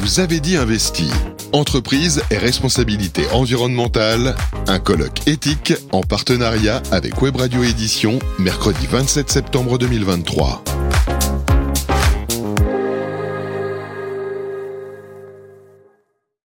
[0.00, 1.10] Vous avez dit investi.
[1.52, 4.34] Entreprise et responsabilité environnementale,
[4.66, 10.64] un colloque éthique en partenariat avec Web Radio Édition, mercredi 27 septembre 2023.